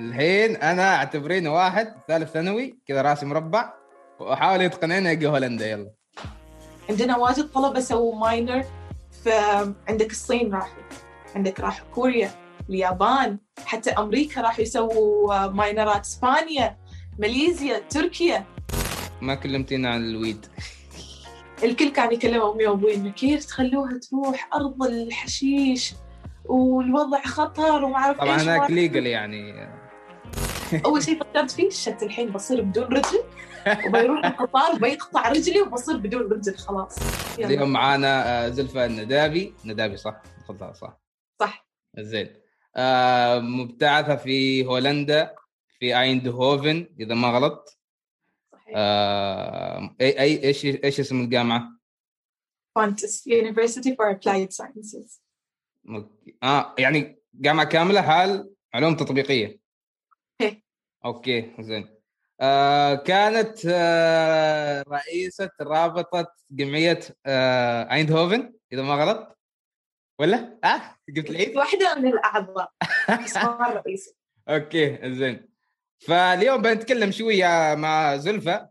[0.00, 3.72] الحين أنا أعتبريني واحد ثالث ثانوي كذا رأسي مربع
[4.20, 5.90] وأحاول يتقنعني أجي هولندا يلا.
[6.90, 8.64] عندنا واجد طلبة سووا minor
[9.24, 10.82] فعندك الصين راحوا
[11.34, 12.30] عندك راحوا كوريا
[12.70, 16.76] اليابان حتى أمريكا راحوا يسووا minor ات إسبانيا
[17.18, 18.44] ماليزيا تركيا.
[19.20, 20.46] ما كلمتينا عن ال weed.
[21.64, 25.94] الكل كان يكلم أمي وأبوي إنه كيف تخلوها تروح أرض الحشيش
[26.44, 29.68] والوضع خطر وما أعرف طبعا هناك ليجل يعني.
[30.84, 33.24] أول شيء فكرت فيه شت الحين بصير بدون رجل
[33.86, 36.98] وبيروح القطار بيقطع رجلي وبصير بدون رجل خلاص.
[37.38, 39.54] اليوم معانا آه، زلفة الندابي.
[39.64, 41.00] ندابي صح؟ تفضل صح.
[41.40, 41.66] صح.
[41.98, 42.28] زين.
[42.76, 45.34] آه، مبتعثة في هولندا
[45.78, 47.78] في أيندهوفن إذا ما غلط.
[48.52, 48.72] صحيح.
[48.76, 51.68] آه، أي أي إيش إيش اسم الجامعة؟
[52.74, 55.20] Fontys University for Applied Sciences.
[56.42, 59.46] آه يعني جامعة كاملة حال علوم تطبيقية.
[59.46, 59.63] إيه.
[61.04, 61.94] أوكي زين.
[62.40, 69.38] آه كانت آه رئيسة رابطة جمعية آه ايندهوفن إذا ما غلط.
[70.18, 70.80] ولا؟ آه
[71.16, 72.12] قلت العيد؟ واحدة من
[73.08, 74.16] اسمها الرئيسي
[74.48, 75.48] أوكي زين.
[75.98, 78.68] فاليوم بنتكلم شوية مع زلفة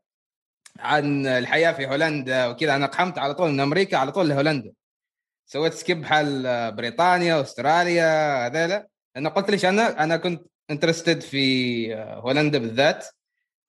[0.80, 2.76] عن الحياة في هولندا وكذا.
[2.76, 4.72] أنا قحمت على طول من أمريكا على طول لهولندا.
[5.46, 8.88] سويت skip حال بريطانيا أستراليا هذيلا.
[9.18, 13.08] أنا قلت ليش أنا أنا كنت interested في هولندا بالذات.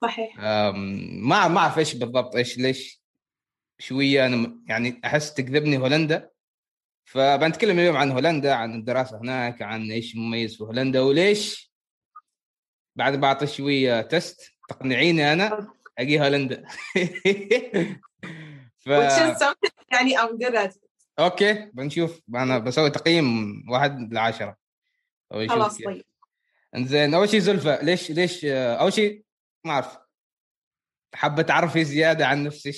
[0.03, 0.39] صحيح.
[0.39, 3.03] ما ما اعرف إيش بالضبط إيش ليش
[3.79, 6.31] شوية أنا يعني أحس تجذبني هولندا.
[7.05, 11.73] فبنتكلم اليوم عن هولندا عن الدراسة هناك عن إيش مميز في هولندا وليش
[12.97, 16.65] بعد بعطي شوية test تقنعيني أنا أجي هولندا.
[18.79, 18.89] ف
[19.93, 20.73] يعني I'm good at.
[20.73, 20.85] it
[21.19, 22.21] أوكي بنشوف.
[22.35, 24.55] أنا بسوي تقييم واحد نشوف
[25.49, 25.79] خلاص.
[25.83, 26.05] طيب.
[26.77, 29.25] انزين أول شيء زلفة ليش ليش آه، أول شيء
[29.65, 29.99] ما أعرف.
[31.15, 32.75] حابة تعرفي زيادة عن نفسك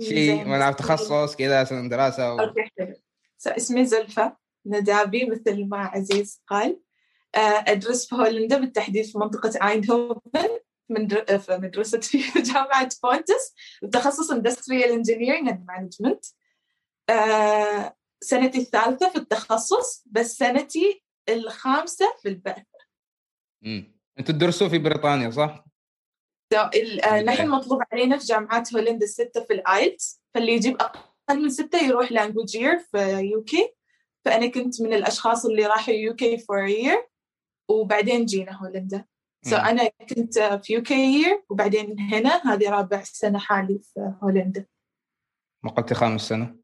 [0.00, 2.40] شيء نعرف تخصص كذا سنة دراسة و...
[2.40, 2.94] أوكي حلو.
[3.38, 4.36] So, اسمي زلفة
[4.66, 6.80] ندابي مثل ما عزيز قال.
[7.34, 11.38] آه، أدرس في هولندا بالتحديد في منطقة ايندهوفن من در...
[11.38, 16.32] في مدرسة في جامعة Fontys بتخصص Industrial Engineering and Management.
[17.10, 22.69] آه، سنتي الثالثة في التخصص بس سنتي الخامسة في البحث
[23.62, 24.00] مم.
[24.18, 25.64] أنتوا تدرسوا في بريطانيا صح؟
[26.54, 27.22] آه، بداية.
[27.22, 31.78] نحن مطلوب علينا في جامعات هولندا الستة في ال IELTS فاللي يجيب أقل من ستة
[31.78, 33.74] يروح language year في UK
[34.24, 37.08] فأنا كنت من الأشخاص اللي راحوا UK for year
[37.70, 39.04] وبعدين جينا هولندا
[39.44, 39.66] so so, مم.
[39.66, 44.66] أنا كنت في UK year وبعدين هنا هذه رابع سنة حالي في هولندا
[45.64, 46.56] ما قلتي خامس سنة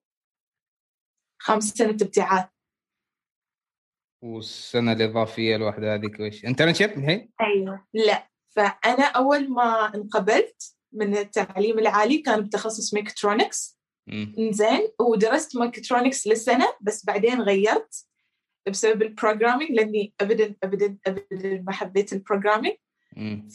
[1.42, 2.48] خامس سنة ابتعاث
[4.26, 11.78] والسنة الاضافيه الواحده هذيك وش internship الحين؟ أيوة لا فأنا أول ما انقبلت من التعليم
[11.78, 13.78] العالي كان بتخصص ميكاترونكس.
[14.38, 18.06] إنزين ودرست ميكاترونكس لسنه بس بعدين غيرت
[18.69, 22.76] بسبب ال programming لأني ابدا ابدا ابدا ما حبيت ال programming.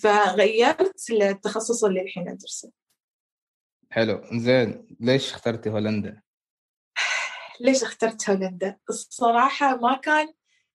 [0.03, 2.71] فغيرت للتخصص اللي الحين أدرسه
[3.91, 6.21] حلو زين ليش اخترتي هولندا؟
[7.59, 10.33] ليش اخترت هولندا؟ الصراحة ما كان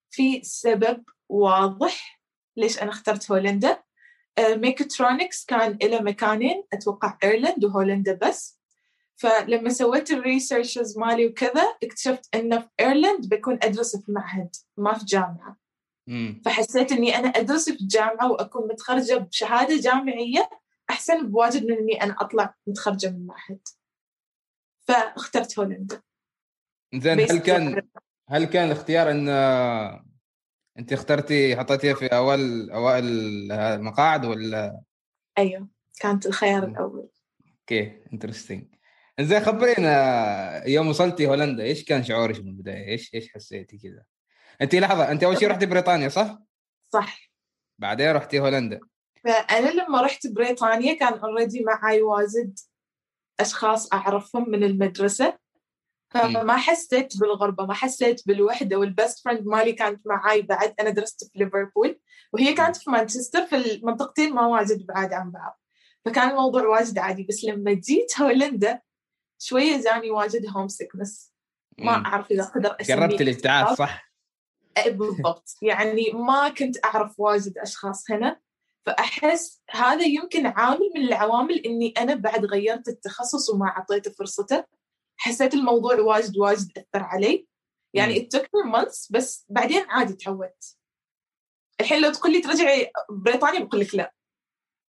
[0.09, 2.21] في سبب واضح
[2.57, 3.83] ليش أنا اخترت هولندا.
[4.39, 8.59] ميكاترونكس كان له مكانين أتوقع ايرلند وهولندا بس.
[9.15, 14.93] فلما سويت ال researches مالي وكذا اكتشفت إنه في ايرلند بكون أدرس في معهد ما
[14.93, 15.57] في جامعة.
[16.07, 16.41] مم.
[16.45, 20.49] فحسيت إني أنا أدرس في جامعة وأكون متخرجة بشهادة جامعية
[20.89, 23.67] أحسن بواجد من إني أنا أطلع متخرجة من معهد.
[24.87, 26.01] فاخترت هولندا.
[26.95, 27.89] زين هل كان
[28.29, 29.29] هل كان الاختيار أن
[30.79, 33.05] أنت اخترتي حطيتيها في أول أوائل
[33.51, 34.81] المقاعد ولا؟
[35.37, 35.67] أيوه
[35.99, 37.09] كانت الخيار الأول.
[37.61, 38.65] Okay interesting
[39.19, 44.03] زين خبرينا يوم وصلتي هولندا إيش كان شعورك من البداية؟ إيش إيش حسيتي كذا؟
[44.61, 46.37] أنت لحظة أنت أول شيء رحتي بريطانيا صح؟
[46.89, 47.31] صح.
[47.79, 48.79] بعدين رحتي هولندا.
[49.23, 52.59] فأنا لما رحت بريطانيا كان already معي واجد
[53.39, 55.37] أشخاص أعرفهم من المدرسة.
[56.09, 61.23] فما حسيت بالغربة ما حسيت بالوحدة وال best friend مالي كانت معي بعد أنا درست
[61.23, 61.99] في ليفربول
[62.33, 65.61] وهي كانت في مانشستر في المنطقتين ما واجد بعاد عن بعض.
[66.05, 68.81] فكان الموضوع واجد عادي بس لما جيت هولندا
[69.39, 71.33] شوية جاني واجد هوم سيكنس
[71.79, 72.05] ما.
[72.05, 74.11] أعرف إذا أقدر أسميه قربت الابتعاث صح؟
[74.87, 75.55] بالضبط.
[75.61, 78.39] يعني ما كنت أعرف واجد أشخاص هنا
[78.85, 84.76] فأحس هذا يمكن عامل من العوامل إني أنا بعد غيرت التخصص وما أعطيته فرصته.
[85.17, 87.47] حسيت الموضوع واجد واجد أثر علي.
[87.93, 90.77] يعني it took me months بس بعدين عادي تعودت.
[91.81, 94.13] الحين لو تقول لي ترجعي بريطانيا بقول لك لا.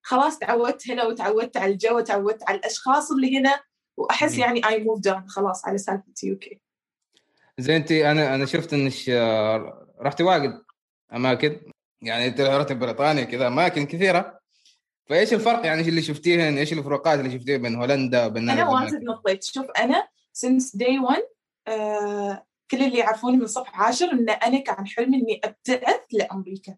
[0.02, 3.60] خلاص تعودت هنا وتعودت على الجو وتعودت على الأشخاص اللي هنا
[3.96, 4.38] وأحس.
[4.38, 6.60] يعني I move down خلاص على سالفة UK
[7.58, 10.62] زين انت أنا أنا شفت إنك آه، رحتي واجد
[11.12, 11.60] أماكن.
[12.02, 14.40] يعني أنت رحت بريطانيا كذا أماكن كثيرة.
[15.08, 19.44] فإيش الفرق يعني اللي شفتيهن؟ إيش الفروقات اللي شفتيها بين هولندا وبين أنا؟ واجد نطيت.
[19.44, 20.08] شوف أنا
[20.44, 21.22] since day one.
[21.68, 26.76] آه كل اللي يعرفوني من صف عاشر إن أنا كان حلمي إني أبتعث لأمريكا.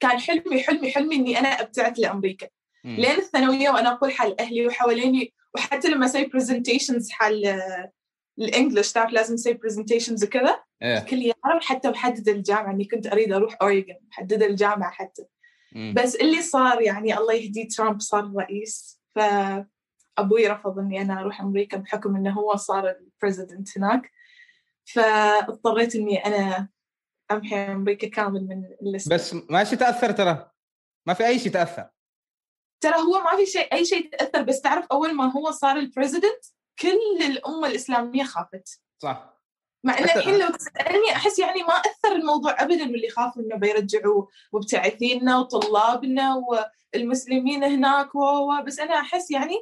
[0.00, 2.48] كان حلمي حلمي حلمي إني أنا أبتعث لأمريكا.
[2.84, 2.96] مم.
[2.96, 7.92] لين الثانوية وأنا أقول حال أهلي وحواليني وحتى لما أسوي presentations حال آه،
[8.38, 10.62] ال English تعرف لازم أسوي presentations وكذا؟
[10.98, 15.22] الكل يعرف حتى محدد الجامعة إني كنت أريد أروح اوريجن محدده الجامعة حتى.
[15.72, 15.94] مم.
[15.96, 19.00] بس اللي صار يعني الله يهديه ترامب صار رئيس.
[20.16, 24.10] فأبوي رفض إني أنا أروح أمريكا بحكم إنه هو صار ال president هناك.
[24.94, 26.68] فاضطريت إني أنا
[27.30, 29.12] أمحي أمريكا كامل من ال list.
[29.12, 30.50] بس ما شيء تأثر ترى؟
[31.06, 31.88] ما في أي شيء تأثر.
[32.82, 35.83] ترى هو ما في شيء أي شيء تأثر بس تعرف أول ما هو صار ال
[35.83, 36.44] president
[36.78, 38.80] كل الأمة الإسلامية خافت.
[39.02, 39.40] صح.
[39.84, 44.26] مع حتى- الحين لو تسألني أحس يعني ما أثر الموضوع أبدا واللي خافوا إنه بيرجعوا
[44.52, 46.42] مبتعثينا وطلابنا
[46.94, 49.54] والمسلمين هناك و بس أنا أحس يعني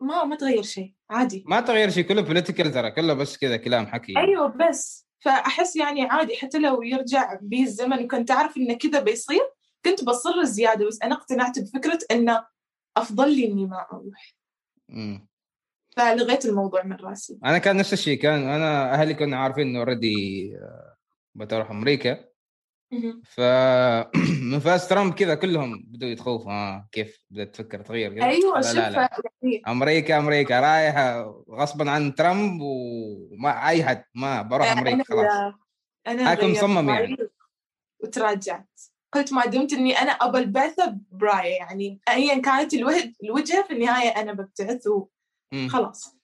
[0.00, 1.44] ما ما تغير شيء عادي.
[1.46, 4.18] ما تغير شيء كله political ترى كله بس كذا كلام حكي.
[4.18, 9.42] أيوه بس فأحس يعني عادي حتى لو يرجع بي الزمن وكنت اعرف إنه كذا بيصير
[9.84, 12.46] كنت بصر زيادة بس أنا اقتنعت بفكرة إنه
[12.96, 14.34] أفضل لي إني ما أروح.
[14.88, 15.28] مم.
[15.96, 17.38] فلغيت الموضوع من راسي.
[17.44, 20.52] أنا كان نفس الشيء كان أنا أهلي كنا عارفين إنه already
[21.34, 22.24] بتروح أمريكا.
[22.92, 23.22] مهم.
[23.24, 23.40] ف
[24.50, 26.52] من فاز ترامب كذا كلهم بدوا يتخوفوا.
[26.52, 28.90] آه كيف بدأت تفكر تغير كذا؟ أيوه لا شوف لا.
[28.90, 29.08] لا
[29.42, 29.62] يعني.
[29.68, 35.24] أمريكا أمريكا رايحة غصبا عن ترامب وما أي حد ما بروح أنا أمريكا خلاص.
[35.24, 35.54] لا،
[36.06, 37.16] أنا هاكم غيرت مصمم يعني.
[38.00, 38.80] وتراجعت.
[39.12, 42.00] قلت ما دمت إني أنا ابى البعثه براية يعني.
[42.08, 44.88] ايا كانت الوجه الوجهه في النهاية أنا ببتعث.
[45.54, 46.16] وخلاص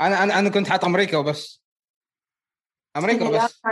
[0.00, 1.62] أنا أنا أنا كنت حاط أمريكا وبس.
[2.96, 3.62] أمريكا وبس.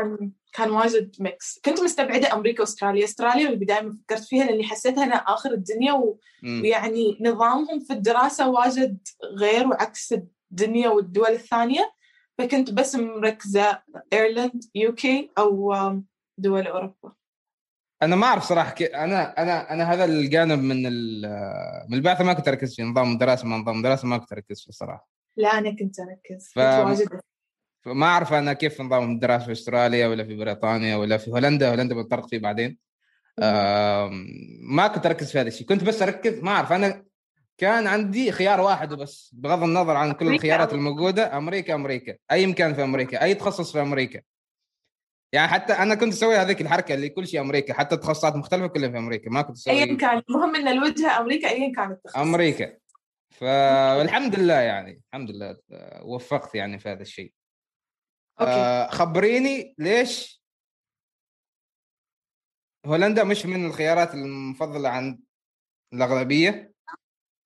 [0.57, 3.05] كان واجد mix كنت مستبعدة أمريكا وأستراليا.
[3.05, 6.19] أستراليا من البداية ما فكرت فيها لأني حسيتها أنا آخر الدنيا و...
[6.45, 8.99] ويعني نظامهم في الدراسة واجد
[9.39, 10.15] غير وعكس
[10.53, 11.93] الدنيا والدول الثانية.
[12.39, 16.05] فكنت بس مركزة ايرلند UK أو آم،
[16.39, 17.13] دول أوروبا.
[18.03, 18.87] أنا ما أعرف صراحة كي...
[18.87, 21.23] أنا أنا أنا هذا الجانب من ال...
[21.89, 22.83] من البعثة ما كنت أركز فيه.
[22.85, 26.49] نظام الدراسة ما نظام الدراسة ما كنت أركز فيه الصراحه لا أنا كنت أركز.
[26.55, 27.21] ف- كنت واجد
[27.85, 31.71] فما أعرف أنا كيف نظام الدراسة في أستراليا ولا في بريطانيا ولا في هولندا.
[31.71, 32.79] هولندا بنطرق فيه بعدين.
[34.61, 35.67] ما كنت أركز في هذا الشيء.
[35.67, 36.73] كنت بس أركز ما أعرف.
[36.73, 37.05] أنا
[37.59, 41.37] كان عندي خيار واحد وبس بغض النظر عن كل الخيارات الموجودة.
[41.37, 42.17] أمريكا أمريكا.
[42.33, 43.23] أي مكان في أمريكا.
[43.23, 44.21] أي تخصص في أمريكا.
[45.33, 47.75] يعني حتى أنا كنت أسوي هذيك الحركة اللي كل شيء أمريكا.
[47.75, 49.31] حتى تخصصات مختلفة كلها في أمريكا.
[49.31, 50.23] ما كنت ايا أسوي كان.
[50.31, 52.17] المهم إن الوجهة أمريكا ايا كان التخصص.
[52.17, 52.73] أمريكا.
[53.31, 55.03] فالحمد لله يعني.
[55.09, 57.33] الحمد لله آه، وفقت يعني في هذا الشيء.
[58.41, 60.43] آه، خبريني ليش
[62.87, 65.21] هولندا مش من الخيارات المفضلة عند
[65.93, 66.75] الأغلبية؟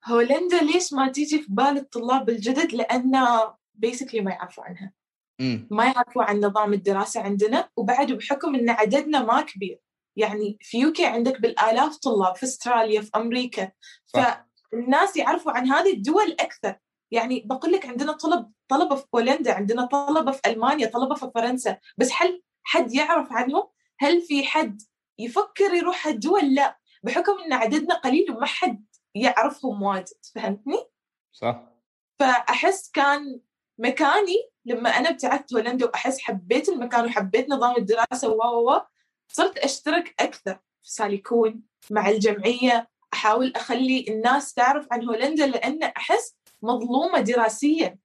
[0.05, 3.26] هولندا ليش ما تيجي في بال الطلاب الجدد؟ لأن
[3.75, 4.93] بيسكلي ما يعرفوا عنها.
[5.40, 9.81] امم ما يعرفوا عن نظام الدراسة عندنا وبعد بحكم أن عددنا ما كبير.
[10.17, 13.73] يعني في يوكي عندك بالآلاف طلاب في أستراليا في أمريكا.
[14.06, 14.47] صح.
[14.73, 16.78] فالناس يعرفوا عن هذه الدول أكثر.
[17.10, 21.78] يعني بقول لك عندنا طلب طلبة في بولندا عندنا طلبة في ألمانيا طلبة في فرنسا.
[21.98, 24.82] بس هل حد يعرف عنهم؟ هل في حد
[25.18, 26.78] يفكر يروح هالدول لا.
[27.02, 28.84] بحكم أن عددنا قليل وما حد
[29.14, 30.24] يعرفهم واجد.
[30.34, 30.84] فهمتني؟
[31.32, 31.64] صح.
[32.18, 33.40] فأحس كان
[33.78, 38.28] مكاني لما أنا ابتعثت هولندا وأحس حبيت المكان وحبيت نظام الدراسة.
[38.28, 38.80] و و
[39.28, 42.88] صرت أشترك أكثر في ساليكون مع الجمعية.
[43.12, 47.98] أحاول أخلي الناس تعرف عن هولندا لأن أحس مظلومة دراسيا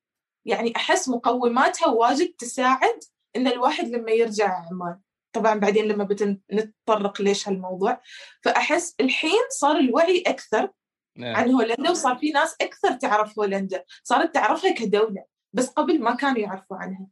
[0.45, 3.00] يعني أحس مقوماتها واجد تساعد
[3.36, 5.00] إن الواحد لما يرجع عمان
[5.33, 8.01] طبعا بعدين لما بنتطرق ليش هالموضوع.
[8.41, 10.69] فأحس الحين صار الوعي أكثر.
[11.17, 11.36] إيه.
[11.36, 13.83] عن هولندا وصار في ناس أكثر تعرف هولندا.
[14.03, 17.07] صارت تعرفها كدولة بس قبل ما كانوا يعرفوا عنها.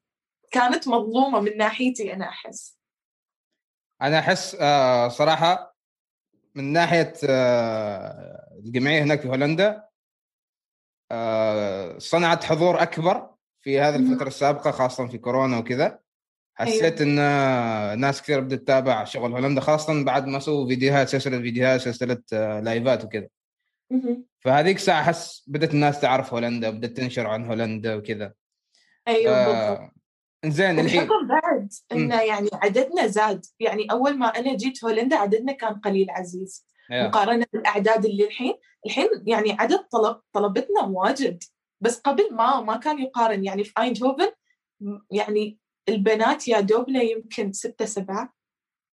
[0.52, 2.78] كانت مظلومة من ناحيتي أنا أحس.
[4.02, 5.76] أنا أحس آه، صراحة
[6.56, 9.91] من ناحية آه، الجمعية هناك في هولندا
[11.98, 13.30] صنعت حضور أكبر
[13.62, 13.96] في هذه.
[13.96, 16.00] الفترة السابقة خاصة في كورونا وكذا.
[16.54, 21.40] حسيت إن آه، ناس كثير بدات تتابع شغل هولندا خاصة بعد ما سووا فيديوهات سلسلة
[21.40, 23.28] فيديوهات سلسلة آه، لايفات وكذا.
[24.40, 28.34] فهذيك الساعة احس بدأت الناس تعرف هولندا بدأت تنشر عن هولندا وكذا.
[29.08, 29.92] أيوه آه،
[30.46, 33.46] زين الحين بعد انه يعني عددنا زاد.
[33.60, 36.66] يعني أول ما أنا جيت هولندا عددنا كان قليل عزيز.
[37.08, 38.54] مقارنة بالأعداد اللي الحين
[38.86, 41.44] الحين يعني عدد طلب طلبتنا واجد.
[41.82, 44.32] بس قبل ما ما كان يقارن يعني في ايندهوفن
[45.12, 45.58] يعني
[45.90, 48.34] البنات يا دوبنا يمكن ستة سبعة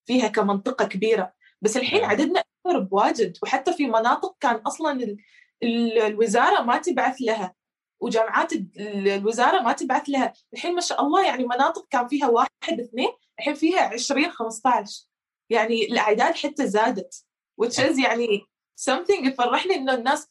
[0.07, 1.33] فيها كمنطقة كبيرة.
[1.63, 2.01] بس الحين.
[2.05, 3.37] عددنا أكبر بواجد.
[3.43, 5.17] وحتى في مناطق كان أصلا ال-
[5.63, 7.55] ال- الوزارة ما تبعث لها.
[8.01, 10.33] وجامعات ال- الوزارة ما تبعث لها.
[10.55, 15.05] الحين ما شاء الله يعني مناطق كان فيها واحد اثنين الحين فيها 20 15
[15.51, 17.25] يعني الأعداد حتى زادت.
[17.63, 18.43] Which is يعني
[18.91, 20.29] something يفرحني إنه الناس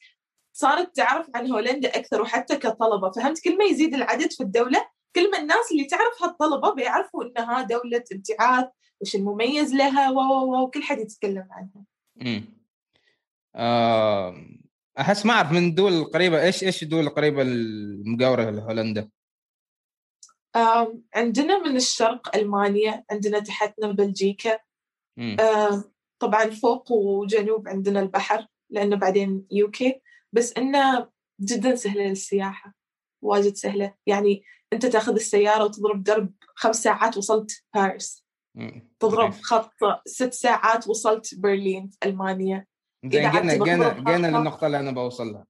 [0.53, 3.11] صارت تعرف عن هولندا أكثر وحتى كطلبة.
[3.11, 7.61] فهمت؟ كل ما يزيد العدد في الدولة كل ما الناس اللي تعرف هالطلبة بيعرفوا إنها
[7.61, 8.65] دولة ابتعاث
[9.01, 11.85] وش المميز لها و وكل حد يتكلم عنها.
[12.15, 12.43] مم.
[13.55, 14.35] آه،
[14.99, 19.09] أحس ما أعرف من الدول القريبه إيش إيش الدول القريبه المجاوره لهولندا؟
[21.15, 24.59] عندنا من الشرق ألمانيا عندنا تحتنا بلجيكا.
[25.17, 25.37] مم.
[26.19, 30.01] طبعا فوق وجنوب عندنا البحر لأنه بعدين يوكي
[30.33, 31.09] بس إنه
[31.41, 32.73] جدا سهلة للسياحة
[33.23, 33.93] واجد سهلة.
[34.05, 34.43] يعني
[34.73, 38.25] أنت تأخذ السيارة وتضرب درب خمس ساعات وصلت باريس.
[38.99, 39.31] تضرب.
[39.31, 39.73] خط
[40.05, 42.65] ست ساعات وصلت برلين ألمانيا.
[43.05, 45.45] زين جينا جينا جينا للنقطة اللي أنا بوصل لها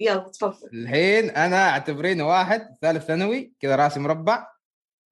[0.00, 0.68] يلا تفضل.
[0.72, 4.52] الحين أنا اعتبريني واحد ثالث ثانوي كذا راسي مربع.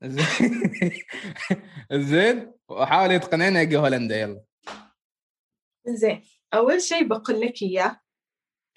[0.05, 0.63] زين.
[1.93, 2.53] زين.
[2.69, 4.41] وأحاول يتقنعني أجي هولندا يلا.
[5.97, 6.25] زين.
[6.55, 8.01] أول شيء بقول لك إياه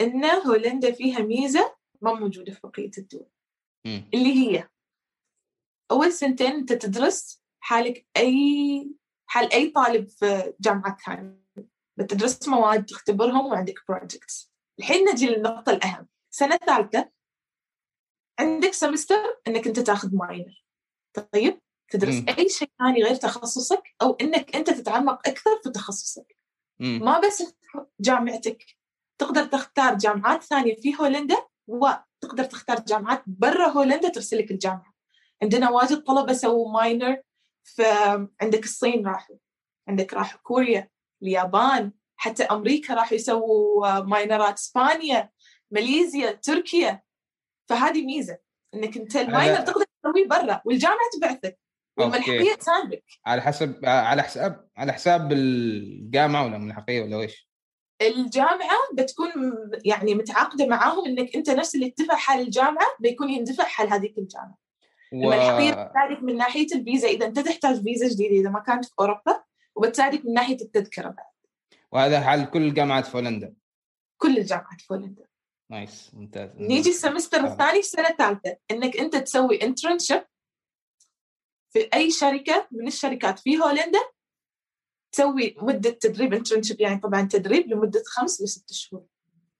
[0.01, 3.29] إن هولندا فيها ميزة ما موجودة في بقية الدول.
[3.85, 4.69] اللي هي
[5.91, 8.91] أول سنتين أنت تدرس حالك أي
[9.25, 11.43] حال أي طالب في جامعة ثانية.
[11.97, 16.07] بتدرس مواد تختبرهم وعندك projects الحين نجي للنقطة الأهم.
[16.29, 17.11] سنة ثالثة
[18.39, 20.65] عندك semester إنك أنت تاخذ minor
[21.33, 21.59] طيب؟
[21.91, 22.25] تدرس مم.
[22.37, 26.37] أي شيء ثاني غير تخصصك أو إنك أنت تتعمق أكثر في تخصصك.
[26.83, 27.55] ما بس
[27.99, 28.65] جامعتك
[29.17, 31.37] تقدر تختار جامعات ثانية في هولندا
[31.67, 34.93] وتقدر تختار جامعات برا هولندا ترسلك الجامعة.
[35.41, 37.21] عندنا واجد طلبة سووا ماينر
[37.63, 39.35] فعندك الصين راحوا
[39.87, 40.89] عندك راحوا كوريا
[41.23, 45.29] اليابان حتى أمريكا راحوا يسووا ماينرات إسبانيا
[45.71, 47.01] ماليزيا تركيا.
[47.69, 48.37] فهذه ميزة
[48.73, 51.59] إنك أنت الماينر تقدر تسويه برا والجامعة تبعثك
[51.97, 57.49] والملحقية تساندك على حسب على حساب على حساب الجامعة ولا الملحقية ولا إيش؟
[58.01, 59.31] الجامعة بتكون
[59.85, 64.57] يعني متعاقدة معاهم إنك أنت نفس اللي اتفق حال الجامعة بيكون يندفع حال هذيك الجامعة.
[65.13, 65.15] و...
[65.15, 69.43] الملحقية بتساعدك من ناحية الفيزا إذا أنت تحتاج فيزا جديدة إذا ما كانت في أوروبا
[69.75, 71.33] وبتساعدك من ناحية التذكرة بعد.
[71.91, 73.53] وهذا حال كل الجامعات في هولندا
[74.17, 75.23] كل الجامعات في هولندا.
[75.71, 77.51] nice ممتاز نيجي ال semester آه.
[77.51, 80.23] الثاني في سنة ثالثة إنك أنت تسوي internship
[81.73, 83.99] في أي شركة من الشركات في هولندا
[85.11, 89.05] تسوي مدة تدريب internship يعني طبعا تدريب لمدة خمس لست شهور.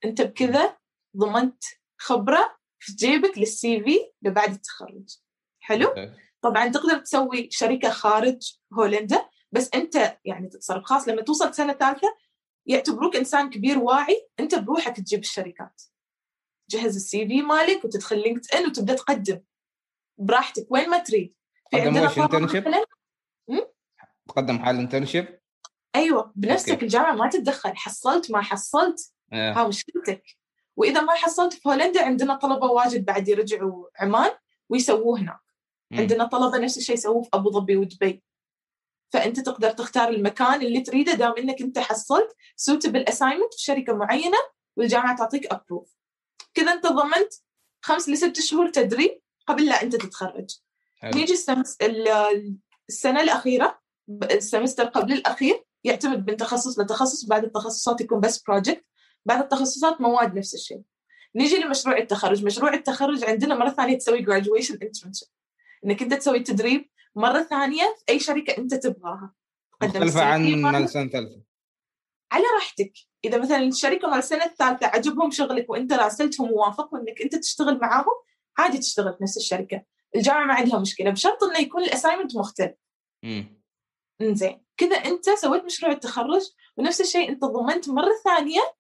[0.06, 0.78] أنت بكذا
[1.18, 1.64] ضمنت
[1.98, 5.18] خبرة في جيبك لل CV لبعد التخرج.
[5.60, 5.88] حلو؟
[6.42, 12.18] طبعا تقدر تسوي شركة خارج هولندا بس أنت يعني تتصرف خاص لما توصل سنة ثالثة
[12.66, 15.82] يعتبروك إنسان كبير واعي أنت بروحك تجيب الشركات.
[16.70, 19.42] تجهز ال CV مالك وتدخل LinkedIn وتبدأ تقدم
[20.18, 21.36] براحتك وين ما تريد.
[21.74, 22.06] عندنا؟
[22.40, 22.86] مثلاً؟
[24.30, 25.40] تقدم حال internship
[25.96, 26.86] أيوه بنفسك okay.
[26.86, 27.78] الجامعة ما تتدخل.
[27.78, 29.54] حصلت ما حصلت؟ آه.
[29.54, 30.24] ها مشكلتك؟
[30.76, 34.32] وإذا ما حصلت في هولندا عندنا طلبة واجد بعد يرجعوا عمان
[34.70, 35.40] ويسووه هناك.
[35.94, 38.24] عندنا طلبة نفس الشيء يسووه في أبو ظبي ودبي.
[39.12, 44.38] فأنت تقدر تختار المكان اللي تريده دام إنك أنت حصلت suitable assignment في شركة معينة
[44.78, 45.96] والجامعة تعطيك approve
[46.54, 47.34] كذا انت ضمنت
[47.82, 50.60] خمس لست شهور تدريب قبل لا أنت تتخرج.
[51.04, 51.78] نيجي السمس...
[51.82, 52.58] ال-
[52.90, 53.80] السنة الأخيرة
[54.32, 58.86] ال semester قبل الأخير يعتمد من تخصص لتخصص بعد التخصصات يكون بس project
[59.26, 60.82] بعد التخصصات مواد نفس الشيء.
[61.36, 62.46] نيجي لمشروع التخرج.
[62.46, 65.30] مشروع التخرج عندنا مرة ثانية تسوي graduation internship.
[65.86, 69.34] إنك أنت تسوي تدريب مرة ثانية في أي شركة أنت تبغاها.
[69.84, 71.42] السي عن السنة الثالثة
[72.32, 72.94] على راحتك.
[73.26, 78.14] إذا مثلا الشركة مال السنة الثالثه عجبهم شغلك وأنت راسلتهم ووافقوا إنك أنت تشتغل معاهم
[78.58, 79.84] عادي تشتغل في نفس الشركة.
[80.16, 82.76] الجامعة ما عندها مشكلة بشرط إنه يكون ال assignment مختلف.
[84.22, 84.66] إنزين.
[84.78, 86.42] كذا أنت سويت مشروع التخرج
[86.78, 88.76] ونفس الشيء أنت ضمنت مرة ثانية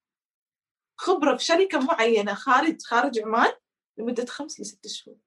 [0.99, 3.51] خبرة في شركة معينة خارج خارج عمان
[3.97, 5.17] لمدة خمس لست شهور.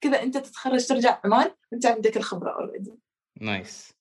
[0.00, 2.94] كذا أنت تتخرج ترجع عمان وانت عندك الخبرة already
[3.40, 3.92] nice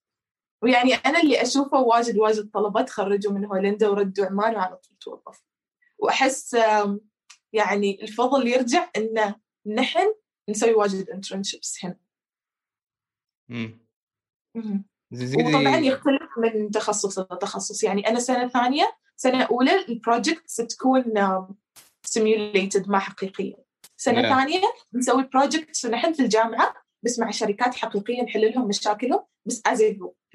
[0.63, 5.45] ويعني أنا اللي أشوفه واجد واجد طلبه تخرجوا من هولندا وردوا عمان وعلى طول توظفوا
[5.97, 6.57] وأحس
[7.53, 10.13] يعني الفضل يرجع ان نحن
[10.49, 11.95] نسوي واجد internships هنا
[13.49, 13.79] مم.
[14.55, 14.85] مهم.
[15.11, 21.03] زيدي وطبعا يختلف من تخصص لتخصص يعني أنا سنة ثانية سنة أولى ال projects تكون
[22.05, 23.55] simulated ما حقيقية
[23.97, 24.33] سنة Yeah.
[24.35, 24.61] ثانية
[24.93, 29.83] نسوي projects نحن في الجامعة بس مع شركات حقيقية نحل لهم مشاكلهم بس as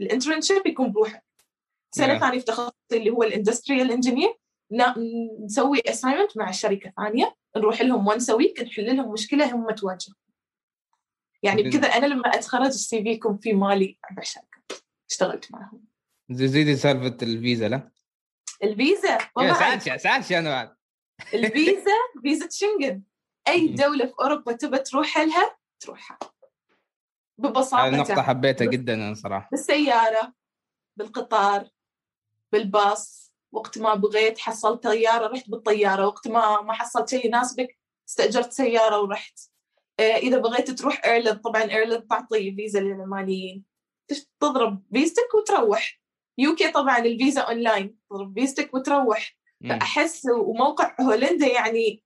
[0.00, 1.24] ال internship يكون بروحه
[1.94, 2.20] سنة Yeah.
[2.20, 4.34] ثانية في تخصصي اللي هو ال industrial engineer
[5.44, 10.16] نسوي assignment مع شركة ثانية نروح لهم once a week نحل لهم مشكلة هم تواجههم
[11.42, 14.72] يعني بكذا أنا لما أتخرج ال CV يكون في مالي أربع شركات
[15.10, 15.84] اشتغلت معهم.
[16.30, 17.90] زيدي سالفة الفيزا لا؟
[18.62, 20.76] الفيزا؟ يا طبعا سالش سالش أنا بعد
[21.34, 23.02] الفيزا فيزا شنغن.
[23.48, 26.18] أي دولة في أوروبا تبى تروح لها تروحها.
[27.38, 28.22] ببساطة نقطة.
[28.22, 29.48] حبيتها جدا أنا صراحة.
[29.50, 30.34] بالسيارة
[30.96, 31.68] بالقطار
[32.52, 33.23] بالباص.
[33.54, 36.06] وقت ما بغيت حصلت طيارة رحت بالطيارة.
[36.06, 39.38] وقت ما ما حصلت شيء يناسبك استأجرت سيارة ورحت.
[40.00, 43.64] آه، إذا بغيت تروح ايرلند طبعا ايرلند تعطي فيزا للعمانيين
[44.40, 46.00] تضرب فيزتك وتروح.
[46.38, 49.36] UK طبعا الفيزا اونلاين تضرب فيزتك وتروح.
[49.68, 52.02] فأحس وموقع هولندا يعني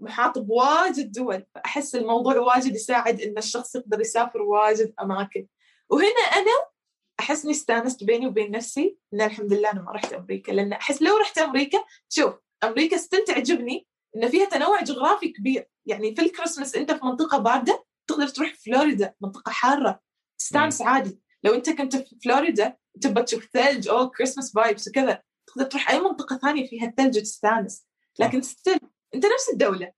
[0.00, 1.46] محاط بواجد دول.
[1.54, 5.46] فأحس الموضوع واجد يساعد إن الشخص يقدر يسافر واجد أماكن.
[5.90, 6.77] وهنا أنا
[7.20, 11.02] أحس إني استأنست بيني وبين نفسي إن الحمد لله أنا ما رحت أمريكا لأن أحس
[11.02, 12.34] لو رحت أمريكا شوف
[12.64, 15.68] أمريكا still تعجبني إن فيها تنوع جغرافي كبير.
[15.86, 20.00] يعني في الكريسماس أنت في منطقة باردة تقدر تروح فلوريدا منطقة حارة
[20.38, 21.20] تستأنس عادي.
[21.44, 26.00] لو أنت كنت في فلوريدا تبى تشوف ثلج أو Christmas vibes وكذا تقدر تروح أي
[26.00, 27.86] منطقة ثانية فيها ثلج وتستأنس.
[28.18, 28.80] لكن still
[29.14, 29.92] أنت نفس الدولة.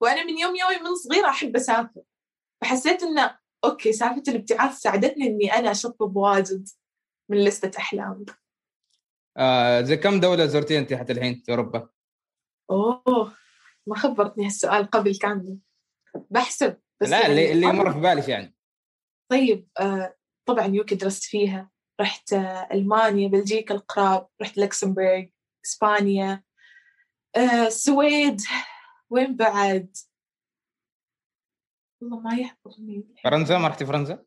[0.00, 2.02] وأنا من يوم يومي من صغيرة أحب أسافر.
[2.60, 6.68] فحسيت انه okay سالفة الابتعاث ساعدتني إني أنا اشطب واجد
[7.30, 8.26] من لستة احلامي
[9.36, 11.88] آه زي كم دولة زرتي انت حتى الحين في أوروبا؟
[12.70, 13.34] أوه
[13.86, 15.58] ما خبرتني هالسؤال قبل كان
[16.30, 18.56] بحسب بس لا يعني اللي اللي مر في بالك يعني.
[19.30, 20.16] طيب آه
[20.48, 21.70] طبعا UK درست فيها.
[22.00, 24.28] رحت آه ألمانيا بلجيكا القراب.
[24.42, 25.24] رحت لكسمبورغ
[25.66, 26.42] إسبانيا.
[27.36, 28.40] آه السويد
[29.10, 29.96] وين بعد؟
[32.00, 34.24] والله ما يحضرني فرنسا؟ ما رحتي فرنسا؟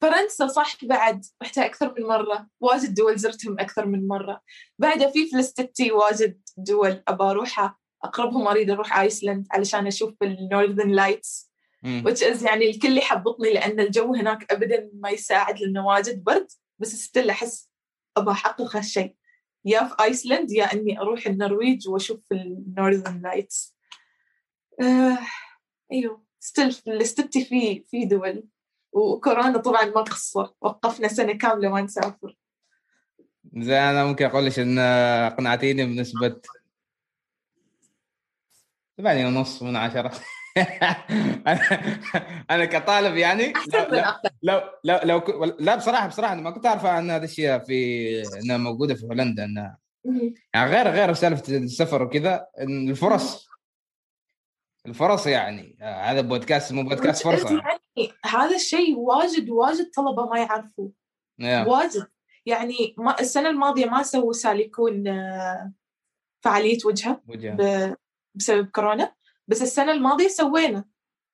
[0.00, 2.48] فرنسا صح بعد رحتها أكثر من مرة.
[2.60, 4.40] واجد دول زرتهم أكثر من مرة.
[4.78, 7.78] بعدها في لستي واجد دول أبى أروحها.
[8.04, 11.52] أقربهم أريد أروح آيسلند علشان أشوف ال northern lights
[11.84, 16.46] which is يعني الكل يحبطني لأن الجو هناك أبدا ما يساعد لأنه واجد برد
[16.78, 17.70] بس still أحس
[18.16, 19.14] أبى أحقق هالشيء
[19.64, 23.76] يا في آيسلند يا إني أروح النرويج وأشوف ال northern lights
[24.80, 25.18] آه
[25.92, 26.24] أيوه.
[26.42, 28.44] still في لستي في في دول.
[28.92, 32.36] وكورونا طبعا ما قصر وقفنا سنة كاملة ما نسافر.
[33.56, 36.36] زي أنا ممكن أقول لك إن اقنعتيني بنسبة
[38.98, 40.12] ثمانية ونص من عشرة.
[42.50, 43.52] أنا كطالب يعني
[44.42, 48.22] لو لو لو, لو, لا بصراحة بصراحة أنا ما كنت أعرف عن هذه الأشياء في
[48.42, 49.44] إنها موجودة في هولندا.
[49.44, 49.78] إنها
[50.54, 53.51] يعني غير غير سالفة السفر وكذا الفرص
[54.86, 60.38] الفرص يعني آه، هذا بودكاست مو بودكاست فرصة يعني هذا الشيء واجد واجد طلبة ما
[60.38, 60.92] يعرفوه
[61.38, 61.64] يا.
[61.66, 62.06] واجد
[62.46, 65.72] يعني ما السنة الماضية ما سووا سالكون آه،
[66.40, 67.50] فعالية وجهة وجه.
[67.58, 67.96] ب-
[68.34, 69.14] بسبب كورونا
[69.48, 70.84] بس السنة الماضية سوينا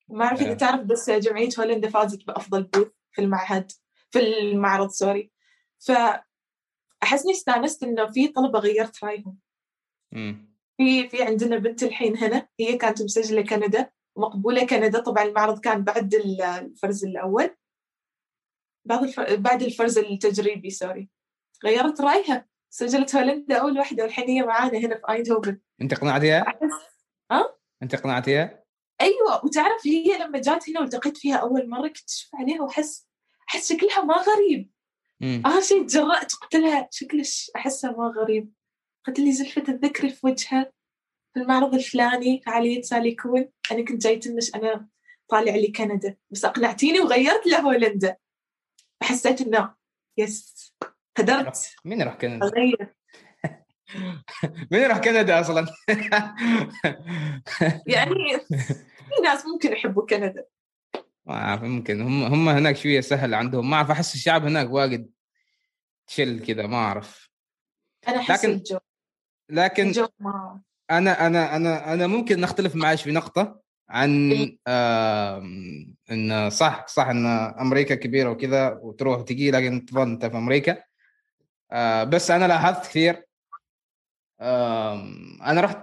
[0.08, 0.54] ما أعرف إذا آه.
[0.54, 3.72] تعرف بس جمعية هولندا فازت بأفضل booth في المعهد
[4.10, 5.32] في المعرض sorry
[5.78, 9.38] فأحس إني استانست إنه في طلبة غيرت رأيهم
[10.12, 10.47] مم.
[10.78, 15.00] في في عندنا بنت الحين هنا هي كانت مسجلة كندا ومقبولة كندا.
[15.00, 17.56] طبعا المعرض كان بعد ال- الفرز الأول.
[18.84, 19.36] بعد الفر...
[19.36, 21.08] بعد الفرز التجريبي sorry.
[21.64, 22.46] غيرت رأيها.
[22.70, 26.58] سجلت هولندا أول واحدة والحين هي معانا هنا في ايندهوفن أنت قنعتيها؟ أحس.
[27.30, 28.64] ها؟ أنت قنعتيها؟
[29.00, 29.44] أيوه.
[29.44, 33.08] وتعرف هي لما جات هنا والتقيت فيها أول مرة كنت أشوف عليها وأحس
[33.48, 34.70] أحس شكلها ما غريب.
[35.46, 38.52] آخر شيء تجرأت قلت لها شكلش أحسها ما غريب.
[39.06, 40.72] قلت لي زلفة الذكر في وجهها
[41.34, 44.88] في المعرض الفلاني فعالية سالي كون أنا كنت جاي تنش أنا
[45.28, 48.16] طالع لي كندا بس أقنعتيني وغيرت له هولندا.
[49.00, 49.74] فحسيت إنه
[50.18, 50.74] يس
[51.16, 52.94] قدرت مين راح كندا؟ اغير
[54.72, 55.66] مين راح كندا أصلا؟
[57.86, 60.44] يعني في ناس ممكن يحبوا كندا.
[61.26, 62.00] ما أعرف ممكن.
[62.00, 63.70] هم هم هناك شوية سهل عندهم.
[63.70, 65.10] ما أعرف أحس الشعب هناك واجد
[66.06, 67.30] تشل كذا ما أعرف.
[68.08, 68.78] أنا أحس لكن- الجو
[69.50, 69.92] لكن
[70.90, 74.32] أنا أنا أنا أنا ممكن نختلف معاش في نقطة عن.
[74.68, 77.26] آم، إن صح صح إن
[77.60, 80.82] أمريكا كبيرة وكذا وتروح وتجي لكن تظل أنت في أمريكا.
[81.72, 83.24] آه، بس أنا لاحظت كثير
[84.40, 85.78] آم، أنا رحت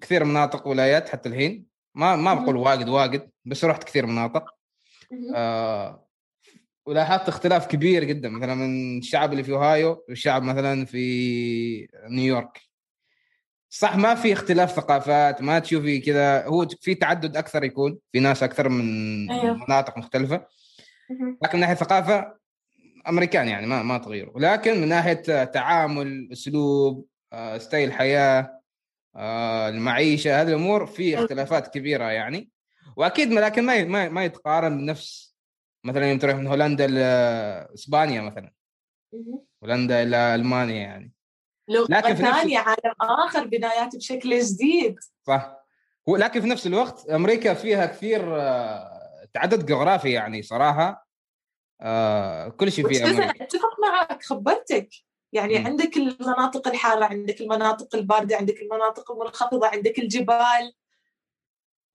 [0.00, 1.66] كثير مناطق ولايات حتى الحين.
[1.94, 4.44] ما ما بقول واجد واجد بس رحت كثير مناطق.
[5.34, 6.06] آه،
[6.86, 12.69] ولاحظت اختلاف كبير جدا مثلا من الشعب اللي في أوهايو والشعب مثلا في نيويورك.
[13.70, 16.46] صح ما في اختلاف ثقافات ما تشوفي كذا.
[16.46, 19.64] هو في تعدد أكثر يكون في ناس أكثر من أيوه.
[19.68, 20.46] مناطق مختلفة.
[21.42, 22.34] لكن من ناحية ثقافة
[23.08, 28.60] أمريكان يعني ما ما تغيروا لكن من ناحية تعامل أسلوب آه، ستايل حياة
[29.16, 32.50] آه، المعيشة هذه الأمور في اختلافات كبيرة يعني.
[32.96, 35.36] وأكيد لكن ما ما يتقارن بنفس.
[35.84, 38.52] مثلا يوم تروح من هولندا لإسبانيا مثلا.
[39.64, 41.12] هولندا إلى ألمانيا يعني.
[41.70, 44.96] لغة لكن في نفس- ثانية عالم آخر بدايات بشكل جديد.
[45.26, 45.56] صح.
[46.08, 51.08] هو لكن في نفس الوقت أمريكا فيها كثير آه، تعدد جغرافي يعني صراحة
[51.80, 53.24] آه، كل شيء في بس أمريكا.
[53.24, 54.88] أنا أتفق معك خبرتك.
[55.32, 55.66] يعني مم.
[55.66, 60.72] عندك المناطق الحارة عندك المناطق الباردة عندك المناطق المنخفضة عندك الجبال.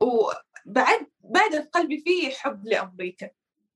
[0.02, 3.30] وبعد بعد قلبي فيه حب لأمريكا.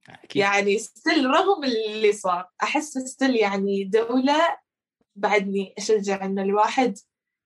[0.10, 0.42] أكيد.
[0.42, 4.58] يعني still رغم اللي صار أحس still يعني دولة
[5.16, 6.98] بعدني أشجع إن الواحد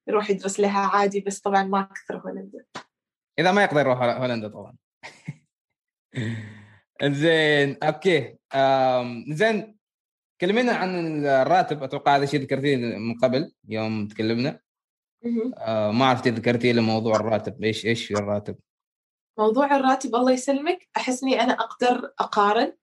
[0.08, 2.66] يروح يدرس لها عادي بس طبعا ما كثر هولندا.
[3.40, 4.76] إذا ما يقدر يروح هولندا طبعا.
[7.04, 8.38] زين أوكي.
[9.30, 9.78] زين
[10.42, 11.84] كلمينا عن الراتب.
[11.84, 14.60] أتوقع هذا الشيء ذكرتيه من قبل يوم تكلمنا.
[15.58, 17.64] آه، ما عرفت ذكرتي لي موضوع الراتب.
[17.64, 18.58] إيش إيش في الراتب؟
[19.40, 20.90] موضوع الراتب الله يسلمك.
[20.98, 22.74] أحس إني أنا أقدر أقارن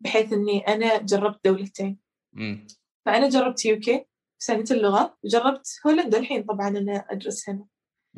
[0.00, 1.98] بحيث إني أنا جربت دولتين.
[3.06, 4.06] فأنا جربت يوكي
[4.38, 7.66] سنة اللغة وجربت هولندا الحين طبعا أنا أدرس هنا.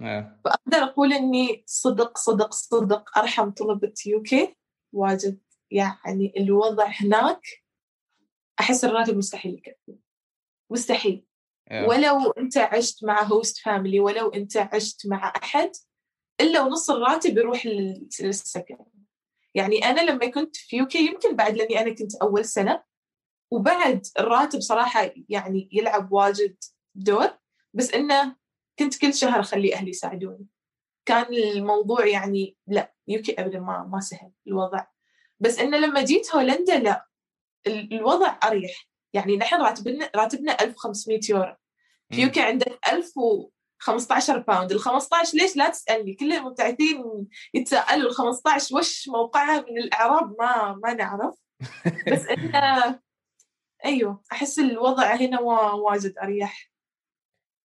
[0.01, 0.40] آه.
[0.45, 4.57] فأقدر أقول إني صدق صدق صدق أرحم طلبة UK
[4.92, 5.40] واجد
[5.71, 7.40] يعني الوضع هناك
[8.61, 9.99] أحس الراتب مستحيل يكفي.
[10.71, 11.27] مستحيل.
[11.71, 11.87] آه.
[11.88, 15.73] ولو أنت عشت مع host family ولو أنت عشت مع أحد
[16.40, 18.77] إلا ونص الراتب يروح لل- للسكن.
[19.55, 22.83] يعني أنا لما كنت في UK يمكن بعد لأني أنا كنت أول سنة
[23.52, 26.56] وبعد الراتب صراحة يعني يلعب واجد
[26.94, 27.30] دور
[27.74, 28.36] بس إنه
[28.78, 30.46] كنت كل شهر أخلي أهلي يساعدوني.
[31.06, 34.86] كان الموضوع يعني لا UK أبدا ما ما سهل الوضع.
[35.40, 37.06] بس إنه لما جيت هولندا لا
[37.66, 38.88] ال- الوضع أريح.
[39.12, 41.54] يعني نحن راتبنا راتبنا 1500 يورو.
[42.10, 42.22] في.
[42.22, 47.04] UK عندك 1015 pound ال 15 ليش لا تسألني؟ كل المبتعثين
[47.54, 51.34] يتساءلوا ال 15 وش موقعها من الإعراب؟ ما ما نعرف.
[52.12, 53.00] بس إنه
[53.85, 56.73] أيوه أحس الوضع هنا وا- واجد أريح.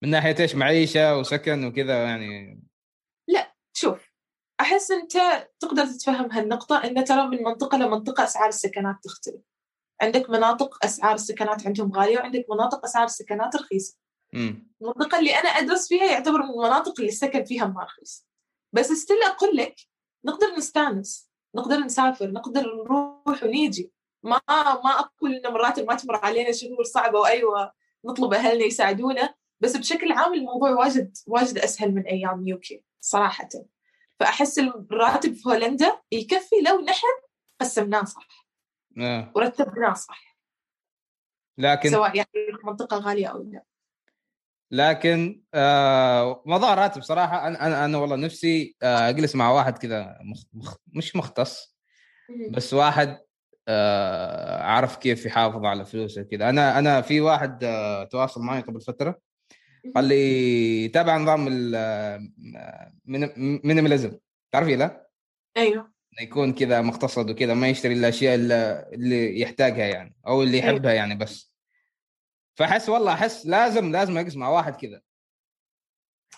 [0.03, 2.63] من ناحية إيش؟ معيشة وسكن وكذا يعني.
[3.79, 4.11] شوف
[4.61, 5.13] أحس أنت
[5.61, 9.43] تقدر تتفهم هالنقطة إن ترى من منطقة لمنطقه أسعار السكنات تختلف.
[10.01, 13.99] عندك مناطق أسعار السكنات عندهم غالية وعندك مناطق أسعار السكنات رخيصة.
[14.35, 18.27] امم المنطقة اللي أنا أدرس فيها يعتبر من المناطق اللي السكن فيها ما رخيص.
[18.73, 19.75] بس ستيل أقول لك
[20.25, 23.93] نقدر نستانس نقدر نسافر نقدر نروح ونيجي.
[24.27, 24.41] ما
[24.85, 27.73] ما أقول إن مرات ما تمر علينا شهور صعبة وأيوة
[28.05, 29.35] نطلب أهلنا يساعدونا.
[29.61, 33.49] بس بشكل عام الموضوع واجد واجد أسهل من أيام يوكي صراحة.
[34.21, 37.07] فأحس الراتب في هولندا يكفي لو نحن
[37.61, 38.47] قسمناه صح.
[38.99, 39.33] آه.
[39.35, 40.37] ورتبناه صح.
[41.59, 43.62] لكن سواء يعني في منطقة غالية أو لا.
[44.71, 47.47] لكن آه موضوع الراتب صراحة.
[47.47, 50.43] أنا أنا أنا والله نفسي آه أجلس مع واحد كذا مخ...
[50.53, 50.77] مخ...
[50.87, 51.77] مش مختص
[52.51, 53.26] بس واحد
[53.69, 58.81] آه عارف كيف يحافظ على فلوسه كذا أنا أنا في واحد آه تواصل معي قبل
[58.81, 59.19] فترة
[59.95, 61.49] قال لي تابع نظام
[63.09, 64.19] ال minimalism
[64.53, 65.09] تعرفي لا؟
[65.57, 65.83] أيوه.
[66.13, 70.71] إنه يكون كذا مقتصد وكذا ما يشتري الاشياء اللي, يحتاجها يعني أو اللي أيوة.
[70.75, 71.53] يحبها يعني بس.
[72.59, 75.01] فأحس والله أحس لازم لازم اجلس مع واحد كذا.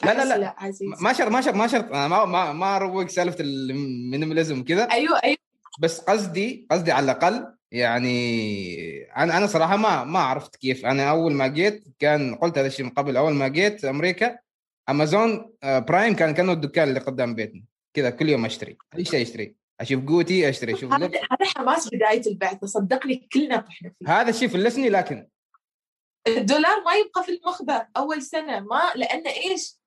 [0.04, 0.56] لا لا لا
[1.02, 4.90] ما شرط ما شرط ما شرط أنا ما ما ما أروق سالفة ال minimalism وكذا.
[4.90, 5.47] أيوه أيوه.
[5.78, 10.86] بس قصدي قصدي على الأقل يعني أنا أنا صراحة ما ما عرفت كيف.
[10.86, 14.38] أنا أول ما جيت كان قلت هذا الشيء من قبل أول ما جيت أمريكا
[14.88, 17.62] امازون آه، برايم كان كانه الدكان اللي قدام بيتنا.
[17.94, 18.76] كذا كل يوم أشتري.
[18.98, 19.54] أي شيء أشتري.
[19.80, 20.74] أشوف قوتي أشتري.
[20.74, 21.10] أشوف هذا
[21.40, 24.20] حماس بداية البعثه صدقني كلنا طحنا فيه.
[24.20, 25.28] هذا الشيء فلسني لكن
[26.26, 28.60] الدولار ما يبقى في المخبى أول سنة.
[28.60, 29.78] ما لأن إيش؟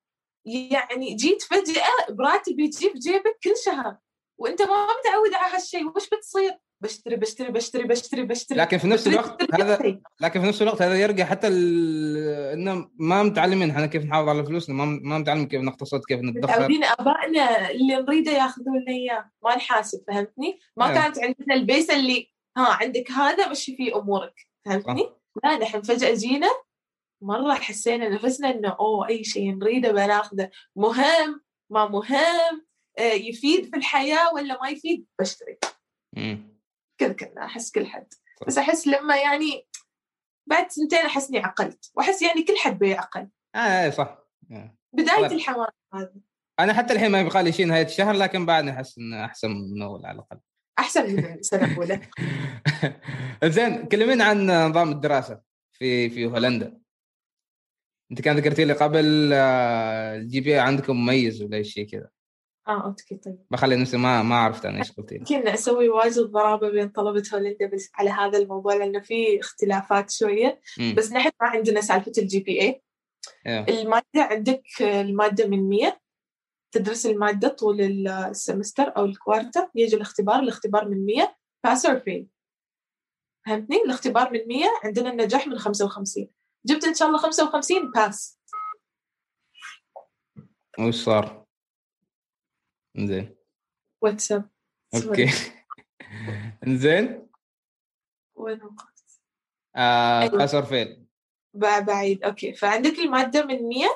[0.44, 3.96] يعني جيت فجأة براتب يجي في جيبك كل شهر.
[4.42, 4.68] وأنت ما
[5.00, 10.00] متعود على هالشيء وش بتصير بشتري بشتري بشتري بشتري بشتري لكن في نفس الوقت هذا.
[10.20, 14.44] لكن في نفس الوقت هذا يرجع حتى ال- إنه ما متعلمين إحنا كيف نحافظ على
[14.44, 19.30] فلوسنا ما ما متعلمين كيف نقتصد كيف ندخر متعودين آبائنا اللي نريده ياخذون لنا إياه
[19.44, 20.94] ما نحاسب فهمتني؟ ما أيوة.
[21.02, 24.34] كانت عندنا البيس اللي ها عندك هذا مشي فيه أمورك
[24.66, 25.08] فهمتني؟
[25.44, 26.48] لا نحن فجأة جينا
[27.22, 32.66] مرة حسينا نفسنا إنه أوه أي شيء نريده بناخذه مهم ما مهم
[33.00, 35.58] يفيد في الحياة ولا ما يفيد؟ بشتري.
[36.98, 38.06] كذا كذا أحس كل حد.
[38.46, 39.66] بس أحس لما يعني
[40.46, 44.18] بعد سنتين أحس إني عقلت وأحس يعني كل حد بيعقل آه إيه، صح.
[44.50, 44.76] آه.
[44.92, 45.26] بداية.
[45.26, 46.14] الحماس هذا.
[46.60, 49.82] أنا حتى الحين ما يبغى لي شيء نهاية الشهر لكن بعدني أحس انه أحسن من
[49.82, 50.40] أول على الأقل.
[50.78, 52.00] أحسن من السنة الأولى.
[53.44, 55.40] زين كلمينا عن نظام الدراسة
[55.72, 56.78] في في هولندا.
[58.10, 62.08] أنت كان ذكرتي لي قبل آه، ال GPA عندكم مميز ولا شيء كذا؟
[62.68, 65.18] آه okay طيب بخلي نفسي ما ما عرفت أنا إيش قلتي.
[65.18, 70.60] كنا أسوي واجد ضرابة بين طلبة هولندا بس على هذا الموضوع لأنه في اختلافات شوية
[70.78, 70.94] مم.
[70.94, 72.82] بس نحن ما عندنا سالفة ال GPA.
[73.46, 76.00] المادة عندك المادة من 100
[76.72, 82.00] تدرس المادة طول ال semester أو ال quarter يجي الاختبار الاختبار من 100 pass or
[82.00, 82.28] fail
[83.46, 86.28] فهمتني الاختبار من 100 عندنا النجاح من 55
[86.66, 88.38] جبت إن شاء الله 55 باس
[90.78, 91.41] وش صار؟
[92.96, 93.36] زين
[94.02, 94.50] واتساب.
[94.94, 95.30] okay.
[96.66, 97.28] زين
[98.34, 99.20] وين وقفت؟
[99.76, 100.62] آه أيوة.
[100.62, 101.06] fail
[101.54, 102.24] ب- بعيد.
[102.24, 102.52] okay.
[102.54, 103.86] فعندك المادة من 100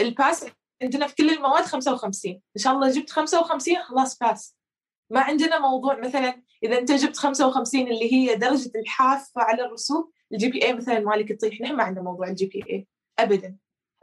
[0.00, 0.46] ال pass
[0.82, 4.56] عندنا في كل المواد 55 إن شاء الله جبت 55 خلاص pass.
[5.10, 10.48] ما عندنا موضوع مثلا إذا أنت جبت 55 اللي هي درجة الحافة على الرسوب ال
[10.50, 12.86] GPA مثلا مالك يطيح نحن ما عندنا موضوع ال GPA
[13.18, 13.56] ابدا.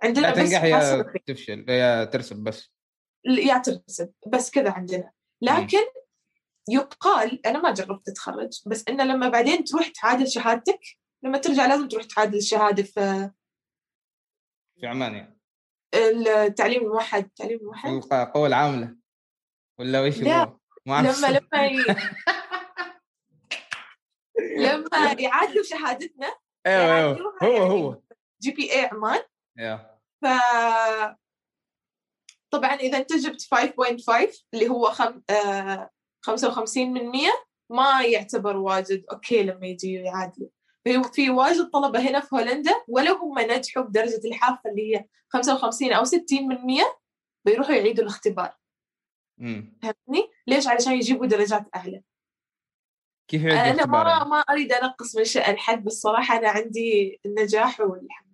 [0.04, 1.02] عندنا لا تنجح يا.
[1.28, 2.72] تفشل يا ترسب بس.
[3.26, 5.86] يا ترسب بس كذا عندنا لكن
[6.70, 10.80] يقال أنا ما جربت أتخرج بس إنه لما بعدين تروح تعادل شهادتك
[11.24, 13.32] لما ترجع لازم تروح تعادل الشهاده في
[14.80, 15.40] في عمان يعني
[15.94, 18.96] التعليم الموحد التعليم الموحد القوى العاملة
[19.80, 20.44] ولا لا.
[20.44, 21.02] هو؟ ما.
[21.02, 21.78] لما لما ي...
[24.66, 28.02] لما يعادلوا شهادتنا أيوه أيوه هو يعني هو
[28.42, 29.22] GPA عمان
[29.58, 30.00] yeah.
[30.22, 30.26] ف
[32.52, 35.22] طبعا إذا أنت جبت 5.5 اللي هو خم...
[35.30, 35.90] آه
[36.22, 37.28] 55 من 100
[37.70, 40.50] ما يعتبر واجد okay لما يجي يعادلوا
[41.14, 46.04] في واجد طلبة هنا في هولندا ولو هم نجحوا بدرجة الحافة اللي هي 55 أو
[46.04, 46.84] 60 من 100
[47.46, 48.58] بيروحوا يعيدوا الاختبار
[49.38, 49.78] مم.
[49.82, 52.04] فهمتني؟ ليش؟ علشان يجيبوا درجات أعلى
[53.28, 57.80] كيف الاختبار ما يعني؟ ما أريد أنقص من شأن حد بس صراحة أنا عندي النجاح
[57.80, 58.29] والحمد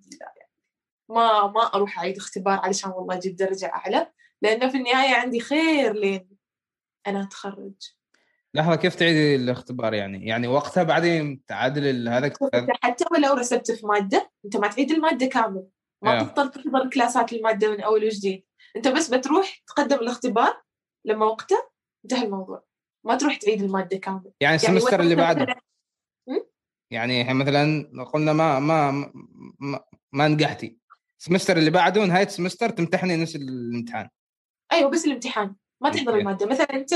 [1.10, 5.94] ما ما أروح أعيد اختبار علشان والله أجيب درجة أعلى لأنه في النهاية عندي خير
[5.94, 6.30] لين
[7.08, 7.74] أنا أتخرج.
[8.54, 12.34] لحظة كيف تعيدي الاختبار يعني؟ يعني وقتها بعدين تعادل هذا
[12.84, 15.68] حتى ولو رسبت في مادة أنت ما تعيد المادة كامل
[16.02, 16.24] ما.
[16.24, 18.46] تضطر تحضر كلاسات المادة من أول وجديد.
[18.76, 20.62] أنت بس بتروح تقدم الاختبار
[21.06, 21.70] لما وقته
[22.06, 22.64] انتهى الموضوع.
[23.06, 25.56] ما تروح تعيد المادة كامل يعني ال semester ولو اللي بعده؟
[26.92, 28.92] يعني مثلا قلنا ما ما
[29.60, 30.78] ما, ما نجحتي.
[31.20, 34.10] ال semester اللي بعده نهاية ال semester تمتحني نفس الامتحان.
[34.72, 35.56] أيوه بس الامتحان.
[35.82, 36.20] ما تحضر okay.
[36.20, 36.46] المادة.
[36.46, 36.94] مثلا أنت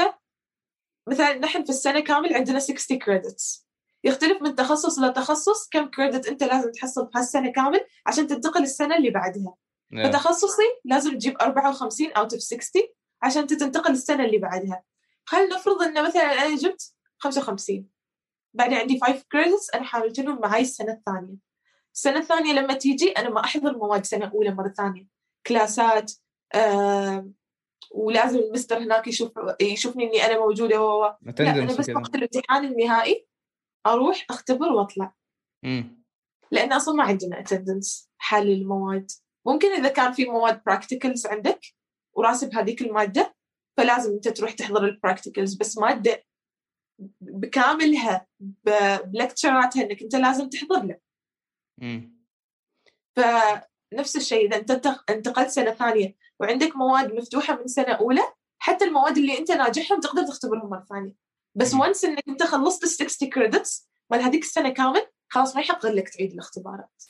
[1.10, 3.68] مثلا نحن في السنة كامل عندنا 60 credits
[4.04, 8.98] يختلف من تخصص لتخصص كم credit أنت لازم تحصل في هالسنة كامل عشان تنتقل السنة
[8.98, 9.56] اللي بعدها.
[9.92, 10.08] yeah.
[10.08, 12.82] فتخصصي لازم تجيب 54 out of 60
[13.22, 14.84] عشان تنتقل السنة اللي بعدها.
[15.26, 17.86] خلينا نفرض إن مثلا أنا جبت 55
[18.54, 21.49] بعدين عندي 5 credits أنا حاملتهم معي السنة الثانية.
[22.00, 25.08] السنة الثانية لما تيجي أنا ما أحضر مواد سنة أولى مرة ثانية.
[25.48, 26.12] كلاسات
[26.54, 27.32] آه
[27.92, 29.32] ولازم المستر هناك يشوف
[29.62, 33.28] يشوفني إني أنا موجودة و لا أنا بس وقت الامتحان النهائي
[33.88, 35.14] أروح أختبر وأطلع.
[35.66, 36.04] مم.
[36.52, 39.12] لأن أصلا ما عندنا attendance حال المواد.
[39.48, 41.66] ممكن إذا كان في مواد practicals عندك
[42.14, 43.36] وراسب هذيك المادة
[43.78, 46.24] فلازم أنت تروح تحضر ال practicals بس مادة
[47.22, 48.28] بكاملها
[49.06, 51.09] بلكتشراتها إنك أنت لازم تحضر له
[53.16, 58.22] فنفس الشيء إذا أنت انتق- انتقلت سنة ثانية وعندك مواد مفتوحة من سنة أولى
[58.58, 61.16] حتى المواد اللي أنت ناجحهم تقدر تختبرهم مرة ثانية.
[61.56, 61.74] بس.
[61.74, 66.10] once إنك أنت خلصت ال 60 credits مال هذيك السنة كامل خلاص ما يحق لك
[66.10, 67.04] تعيد الاختبارات.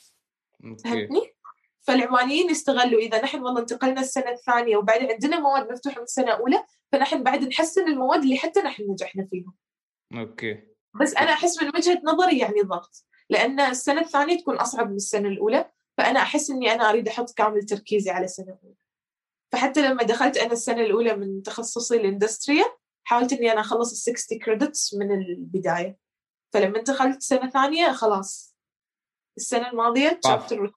[0.84, 1.34] فهمتني؟
[1.80, 6.64] فالعمانيين يستغلوا إذا نحن والله انتقلنا السنة الثانية وبعدين عندنا مواد مفتوحة من السنة الاولى
[6.92, 9.54] فنحن بعد نحسن المواد اللي حتى نحن نجحنا فيهم.
[10.16, 10.62] okay.
[11.00, 13.04] بس أنا أحس من وجهة نظري يعني ضغط.
[13.30, 17.62] لأن السنة الثانية تكون أصعب من السنة الأولى فأنا أحس إني أنا أريد أحط كامل
[17.62, 18.76] تركيزي على السنة الاولى
[19.52, 22.64] فحتى لما دخلت أنا السنة الأولى من تخصصي ال industrial
[23.04, 25.98] حاولت إني أنا أخلص ال 60 credits من البداية.
[26.52, 28.56] فلما دخلت سنة ثانية خلاص.
[29.36, 30.20] السنة الماضية.
[30.24, 30.72] chapter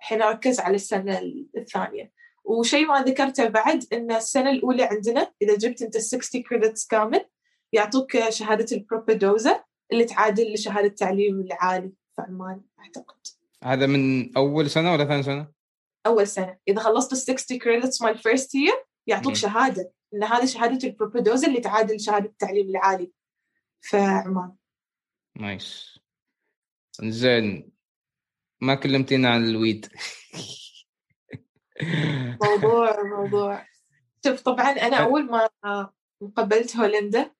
[0.00, 1.20] الحين اركز على السنة
[1.56, 2.12] الثانية.
[2.44, 7.24] وشيء ما ذكرته بعد إن السنة الأولى عندنا إذا جبت أنت ال 60 credits كامل
[7.72, 13.16] يعطوك شهادة ال propedeuse اللي تعادل لشهادة التعليم العالي في عمان أعتقد.
[13.64, 15.52] هذا من أول سنة ولا ثاني سنة؟
[16.06, 16.56] أول سنة.
[16.68, 19.34] إذا خلصت ال 60 credits مال first year يعطوك مم.
[19.34, 19.92] شهادة.
[20.14, 23.10] إن هذه شهادة ال propedeuse اللي تعادل شهادة التعليم العالي
[23.80, 24.52] في عمان.
[25.36, 25.98] nice
[27.02, 27.72] زين
[28.60, 29.86] ما كلمتينا عن ال weed.
[32.44, 33.66] موضوع موضوع.
[34.26, 35.48] شوف طبعا أنا أول ما
[36.36, 37.30] قبلت هولندا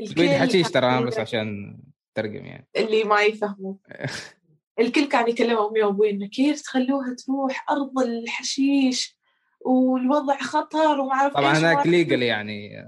[0.00, 1.78] ال weed حشيش ترى بس عشان
[2.14, 2.68] ترجم يعني.
[2.76, 3.74] اللي ما يفهموا.
[4.80, 9.18] الكل كان يكلم امي وابوي انه كيف تخلوها تروح أرض الحشيش
[9.60, 12.86] والوضع خطر وما أعرف طبعا هناك ليجل يعني.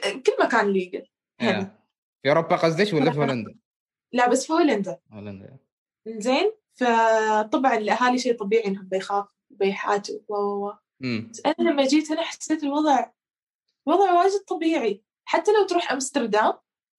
[0.00, 1.06] كل مكان ليجل
[1.40, 1.64] يعني.
[2.22, 3.54] في أوروبا قصدك ولا في هولندا؟
[4.12, 4.98] لا بس في هولندا.
[5.12, 5.58] هولندا.
[6.06, 10.72] زين فطبعا الأهالي شيء طبيعي إنهم بيخافوا بيحاتوا و و
[11.30, 13.10] بس أنا لما جيت هنا حسيت الوضع
[13.88, 15.02] الوضع واجد طبيعي.
[15.24, 16.52] حتى لو تروح أمستردام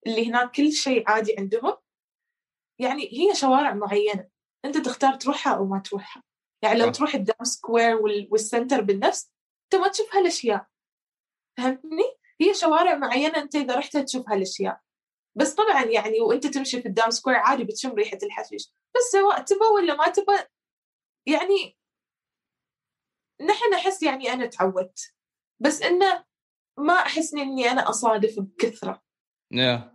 [0.08, 1.78] اللي هناك كل شيء عادي عندهم.
[2.80, 4.30] يعني هي شوارع معينة.
[4.66, 6.24] أنت تختار تروحها أو ما تروحها.
[6.64, 7.96] يعني لو تروح الدام square
[8.32, 9.32] وال center بالنفس
[9.64, 10.68] أنت ما تشوف هالأشياء.
[11.58, 12.04] فهمتني؟
[12.42, 14.82] هي شوارع معينة أنت إذا رحت تشوف هالأشياء.
[15.38, 18.74] بس طبعا يعني وأنت تمشي في الدام square عادي بتشم ريحة الحشيش.
[18.96, 20.38] بس سواء تبى ولا ما تبى
[21.28, 21.78] يعني
[23.42, 25.14] نحن احس يعني أنا تعودت.
[25.60, 26.26] بس إنه
[26.80, 29.04] ما أحس إني أنا أصادف بكثرة.
[29.54, 29.93] Yeah.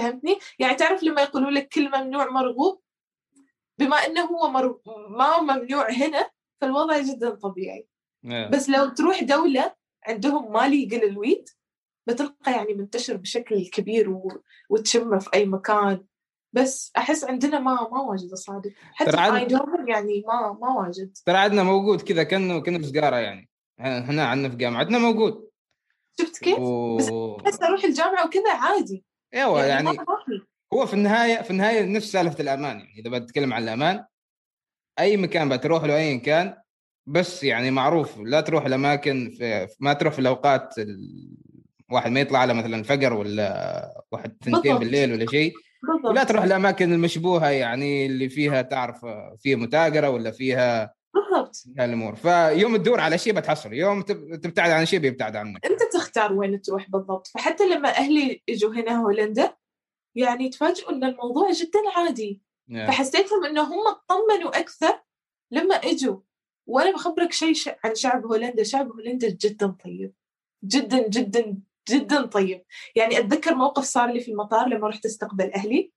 [0.00, 2.80] فهمتني؟ يعني تعرف لما يقولوا لك كل ممنوع مرغوب؟
[3.78, 4.80] بما إنه هو مر...
[5.08, 7.88] ما ممنوع هنا فالوضع جدا طبيعي.
[8.26, 8.50] yeah.
[8.52, 9.74] بس لو تروح دولة
[10.06, 11.48] عندهم ما ليجل الويد
[12.06, 14.42] بتلقى يعني منتشر بشكل كبير و...
[14.70, 16.04] وتشمه في أي مكان.
[16.52, 21.16] بس أحس عندنا ما ما واجد اصادف حتى ايدهوفن يعني ما ما واجد.
[21.26, 23.48] ترى عندنا موجود كذا كأنه كأنه سجاره يعني.
[23.80, 25.50] إحنا عندنا في جامعة عندنا موجود.
[26.20, 26.96] شفت كيف؟ و...
[26.96, 27.08] بس
[27.46, 29.04] بس أروح الجامعة وكذا عادي.
[29.34, 29.98] إيوه يعني, يعني
[30.72, 34.04] هو في النهاية في النهاية نفس سالفة الأمان يعني إذا بتكلم عن الأمان
[34.98, 36.54] أي مكان بتروح له ايا كان
[37.06, 40.74] بس يعني معروف لا تروح الأماكن في ما تروح في الأوقات
[41.90, 45.52] واحد ما يطلع على مثلا فقر ولا واحد ثنتين بالليل ولا شيء
[46.04, 49.06] ولا تروح الأماكن المشبوهة يعني اللي فيها تعرف
[49.38, 51.64] فيها متاجرة ولا فيها بالضبط.
[51.80, 52.14] الأمور.
[52.14, 53.72] فيوم تدور على شيء بتحصل.
[53.72, 55.66] يوم تبتعد عن شيء بيبتعد عنك.
[55.66, 57.26] أنت تختار وين تروح بالضبط.
[57.26, 59.56] فحتى لما أهلي اجوا هنا هولندا
[60.14, 62.40] يعني تفاجئوا إن الموضوع جدا عادي.
[62.70, 62.74] Yeah.
[62.74, 65.02] فحسيتهم إنه هم اطمنوا أكثر
[65.50, 66.20] لما إجوا.
[66.66, 68.62] وأنا بخبرك شيء عن شعب هولندا.
[68.62, 70.12] شعب هولندا جدا طيب.
[70.64, 72.64] جدا جدا جدا طيب.
[72.96, 75.92] يعني أتذكر موقف صار لي في المطار لما رحت استقبل أهلي.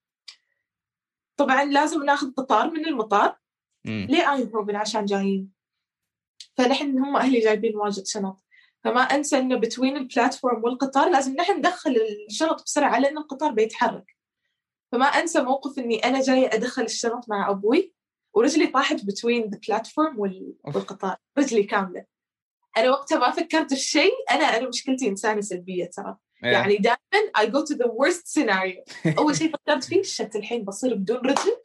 [1.38, 3.42] طبعا لازم ناخذ قطار من المطار.
[3.86, 5.50] لايندهوفن عشان جايين؟
[6.58, 8.43] فلحن هم أهلي جايبين واجد شنط.
[8.84, 11.96] فما أنسى إنه between ال platform والقطار لازم نحن ندخل
[12.30, 14.15] الشنط بسرعة لأن القطار بيتحرك.
[14.91, 17.93] فما أنسى موقف إني أنا جاية أدخل الشنط مع أبوي
[18.34, 21.17] ورجلي طاحت between ال platform والقطار.
[21.38, 22.06] رجلي كاملة.
[22.78, 24.13] أنا وقتها ما فكرت في شيء.
[24.32, 26.17] أنا أنا مشكلتي إنسانة سلبية ترى.
[26.43, 26.47] Yeah.
[26.47, 28.84] يعني دائما I go to the worst scenario
[29.17, 31.58] أول شيء فكرت فيه shit الحين بصير بدون رجل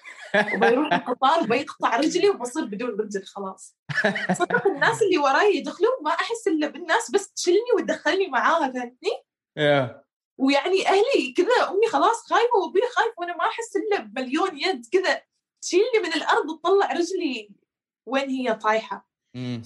[0.55, 3.77] وبيروح القطار وبيقطع رجلي وبصير بدون رجل خلاص
[4.39, 9.11] صدق الناس اللي وراي يدخلون ما أحس إلا بالناس بس تشيلني وتدخلني معاها فهمتني؟
[9.59, 10.09] yeah.
[10.39, 15.23] ويعني أهلي كذا أمي خلاص خايفة وأبوي خايف وأنا ما أحس إلا بمليون يد كذا
[15.63, 17.51] تشيلني من الأرض وتطلع رجلي
[18.07, 19.09] وين هي طايحة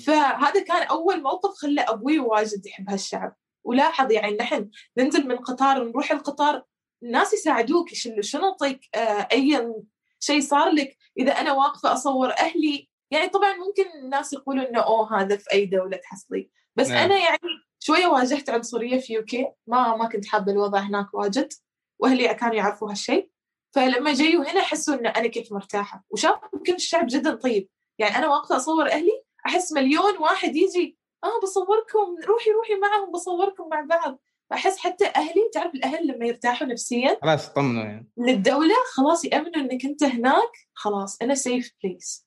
[0.06, 5.84] فهذا كان أول موقف خلى أبوي واجد يحب هالشعب ولاحظ يعني نحن ننزل من قطار
[5.84, 6.64] نروح القطار
[7.02, 9.72] الناس يساعدوك يشيلوا شنطك آه أي
[10.20, 15.20] شيء صار لك؟ إذا أنا واقفة أصور أهلي يعني طبعا ممكن الناس يقولوا إنه أوه
[15.20, 16.50] هذا في أي دولة تحصلي.
[16.76, 16.98] بس نعم.
[16.98, 17.38] أنا يعني
[17.80, 21.52] شوية واجهت عنصرية في يوكي ما ما كنت حابة الوضع هناك واجد
[21.98, 23.30] وأهلي كانوا يعرفوا هالشيء.
[23.74, 26.04] فلما جايوا هنا حسوا ان أنا كيف مرتاحة.
[26.10, 27.68] وشافوا كيف الشعب جدا طيب.
[27.98, 33.68] يعني أنا واقفة أصور أهلي أحس مليون واحد يجي آه بصوركم روحي روحي معهم بصوركم
[33.68, 34.22] مع بعض.
[34.52, 38.08] احس حتى أهلي تعرف الأهل لما يرتاحوا نفسيا؟ خلاص يطمنوا يعني.
[38.18, 42.26] للدولة خلاص يأمنوا إنك أنت هناك خلاص أنا سيف بليس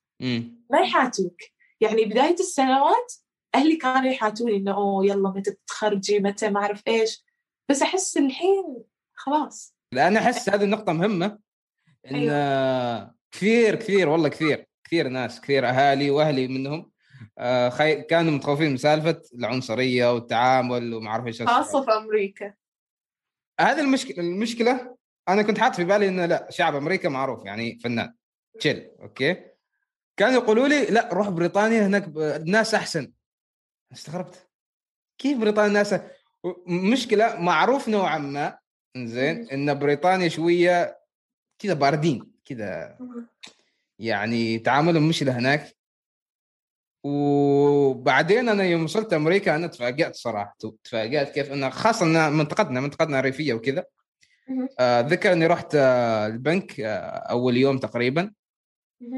[0.70, 1.38] ما يحاتوك.
[1.82, 3.14] يعني بداية السنوات
[3.56, 7.26] أهلي كانوا يحاتوني إنه أوه يلا متى تتخرجي متى؟ ما أعرف إيش.
[7.70, 8.84] بس أحس الحين
[9.16, 9.76] خلاص.
[9.91, 11.39] لا أنا أحس هذه النقطة مهمة
[12.12, 13.16] إن أيوة.
[13.32, 16.91] كثير كثير والله كثير كثير ناس كثير أهالي وأهلي منهم
[17.69, 18.01] خي...
[18.01, 22.53] كانوا متخوفين من سالفة العنصرية والتعامل وما أعرف إيش خاصة في أمريكا.
[23.59, 24.97] هذه المشكلة المشكلة
[25.30, 28.13] أنا كنت حاط في بالي إنه لا شعب أمريكا معروف يعني فنان.
[28.59, 29.45] تشيل أوكي.
[30.17, 33.11] كانوا يقولوا لي لا روح بريطانيا هناك الناس أحسن.
[33.93, 34.49] استغربت.
[35.17, 35.95] كيف بريطانيا الناس
[36.67, 38.57] مشكلة معروف نوعا ما
[38.97, 40.99] زين إن بريطانيا شوية
[41.59, 42.97] كذا باردين كذا
[43.99, 45.76] يعني تعاملهم مش لهناك
[47.06, 53.22] وبعدين أنا يوم وصلت أمريكا أنا تفاجأت صراحة تفاجأت كيف انه خاصة أن منطقتنا منطقتنا
[53.22, 53.86] ريفيه وكذا.
[54.80, 58.32] آه، ذكر أني رحت آه، البنك آه، أول يوم تقريبا.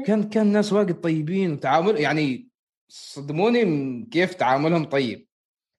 [0.06, 2.48] كان كان الناس واجد طيبين وتعامل يعني
[2.88, 5.26] صدموني كيف تعاملهم طيب.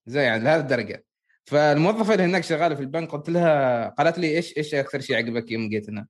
[0.06, 1.06] زي يعني لهذه الدرجة.
[1.46, 5.52] فالموظفة اللي هناك شغالة في البنك قلت لها قالت لي إيش إيش أكثر شيء عجبك
[5.52, 6.08] يوم جيت هنا؟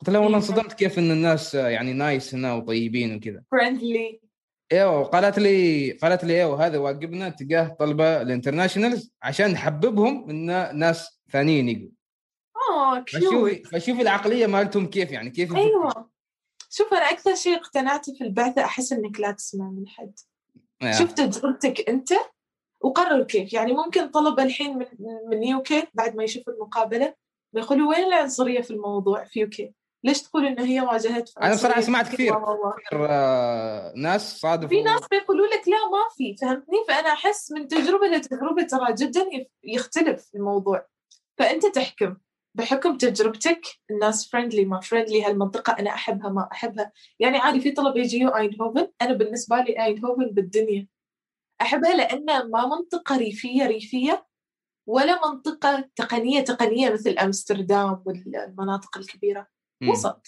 [0.00, 0.44] قلت لها والله إيه.
[0.44, 3.42] انصدمت كيف أن الناس يعني nice هنا وطيبين وكذا.
[3.50, 4.29] friendly
[4.72, 10.78] إيوه قالت لي قالت لي إيوه هذا واجبنا تجاه طلبة ال internationals عشان نحببهم إن
[10.78, 11.88] ناس ثانيين يجوا.
[12.70, 15.56] آه فشوفي فشوفي العقلية مالتهم كيف يعني كيف.
[15.56, 16.10] أيوه.
[16.70, 20.12] شوف أنا أكثر شيء اقتنعت في البعثة أحس إنك لا تسمع من حد.
[20.82, 20.92] آه.
[20.92, 22.12] شوف تجربتك أنت؟
[22.80, 23.52] وقرر كيف.
[23.52, 24.86] يعني ممكن طلبه الحين من
[25.30, 27.14] من UK بعد ما يشوفوا المقابلة
[27.52, 29.74] بيقولوا وين العنصرية في الموضوع في UK
[30.04, 32.34] ليش تقول إنه هي واجهت أنا بصراحة سمعت كثير.
[32.34, 34.68] كثير، آه، ناس صادفوا.
[34.68, 39.26] في ناس بيقولوا لك لا ما في فهمتني؟ فأنا أحس من تجربة لتجربة ترى جدا
[39.64, 40.86] يختلف الموضوع.
[41.38, 42.16] فأنت تحكم.
[42.54, 46.92] بحكم تجربتك الناس friendly ما friendly هالمنطقة أنا أحبها ما أحبها.
[47.18, 50.86] يعني عادي في طلبه يجيوا ايندهوفن أنا بالنسبة لي ايندهوفن بالدنيا.
[51.62, 54.26] أحبها لأن ما منطقة ريفية ريفية
[54.88, 59.40] ولا منطقة تقنية تقنية مثل أمستردام والمناطق الكبيرة.
[59.40, 59.59] مم.
[59.88, 60.26] وسط.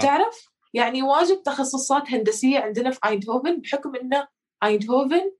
[0.00, 4.26] تعرف؟ يعني واجد تخصصات هندسية عندنا في ايندهوفن بحكم إن
[4.64, 5.32] ايندهوفن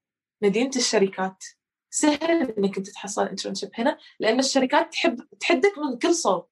[0.42, 1.44] مدينة الشركات.
[1.90, 6.46] سهل إنك أنت تحصل internship هنا لأن الشركات تحب تاخذك من كل صوب.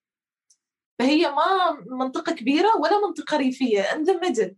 [0.99, 4.57] فهي ما منطقة كبيرة ولا منطقة ريفية in the middle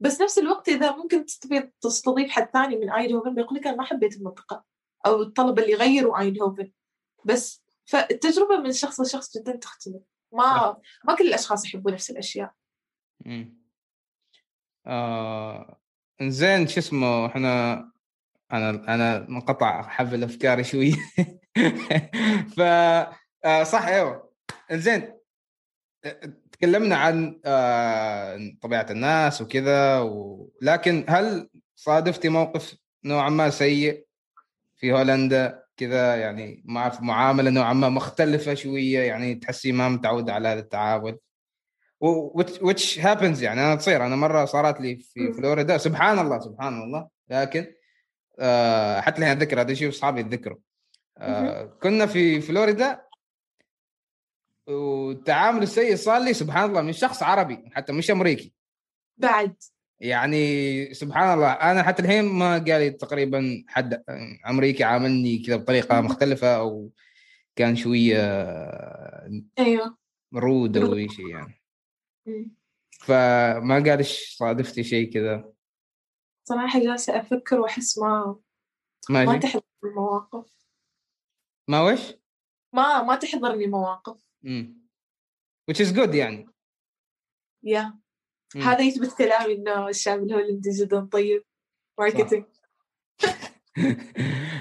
[0.00, 3.84] بس نفس الوقت إذا ممكن تستضيف تستضيف حد ثاني من ايندهوفن بيقول لك أنا ما
[3.84, 4.64] حبيت المنطقة
[5.06, 6.72] أو الطلبه اللي يغيروا ايندهوفن
[7.24, 10.02] بس فالتجربه من شخص لشخص جدا تختلف.
[10.32, 12.52] ما ما كل الأشخاص يحبوا نفس الأشياء.
[13.24, 13.62] مم.
[14.86, 15.80] آه
[16.22, 17.72] زين شو اسمه إحنا
[18.52, 20.92] أنا أنا منقطع حبل أفكاري شوي.
[22.56, 22.60] ف
[23.44, 24.32] آه صح أيوه.
[24.72, 25.14] زين
[26.52, 30.50] تكلمنا عن آه طبيعة الناس وكذا و...
[30.62, 34.06] لكن هل صادفتي موقف نوعا ما سيء
[34.76, 40.48] في هولندا؟ كذا يعني مع معاملة نوعا ما مختلفة شوية يعني تحسي ما متعود على
[40.48, 41.18] هذا التعامل.
[42.00, 44.06] و- which, which happens يعني أنا تصير.
[44.06, 45.32] أنا مرة صارت لي في.
[45.32, 45.78] فلوريدا.
[45.78, 47.08] سبحان الله سبحان الله.
[47.28, 47.74] لكن
[48.38, 50.58] آه حتى الحين أتذكر هذا الشيء وأصحابي يتذكروا.
[51.18, 53.02] آه كنا في فلوريدا
[54.66, 58.52] والتعامل السيء صار لي سبحان الله من شخص عربي حتى مش أمريكي.
[59.16, 59.54] بعد.
[60.02, 64.04] يعني سبحان الله أنا حتى الحين ما قالي تقريبا حد
[64.48, 66.00] أمريكي عاملني كذا بطريقة.
[66.00, 66.90] مختلفة أو
[67.56, 68.20] كان شوية
[69.58, 69.98] أيوه.
[70.34, 71.60] رود أو أي شيء يعني.
[73.00, 75.52] فما قال إيش صادفتي شيء كذا.
[76.48, 78.36] صراحة جالسة أفكر وأحس ما
[79.10, 80.52] ما ماشي تحضرني المواقف.
[81.68, 82.14] ما وش؟
[82.74, 84.82] ما ما تحضرني مواقف امم
[85.70, 86.48] which is good يعني.
[87.62, 87.98] يا
[88.54, 88.62] مم.
[88.62, 91.42] هذا يثبت كلامي إنه الشعب الهولندي جدا طيب
[91.98, 92.44] ماركتينج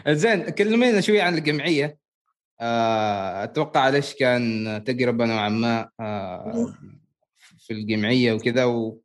[0.10, 1.98] زين كلمينا شوي عن الجمعية.
[2.62, 5.90] آه، أتوقع ليش كان تجربه نوعا ما
[7.60, 9.02] في الجمعية وكذا و...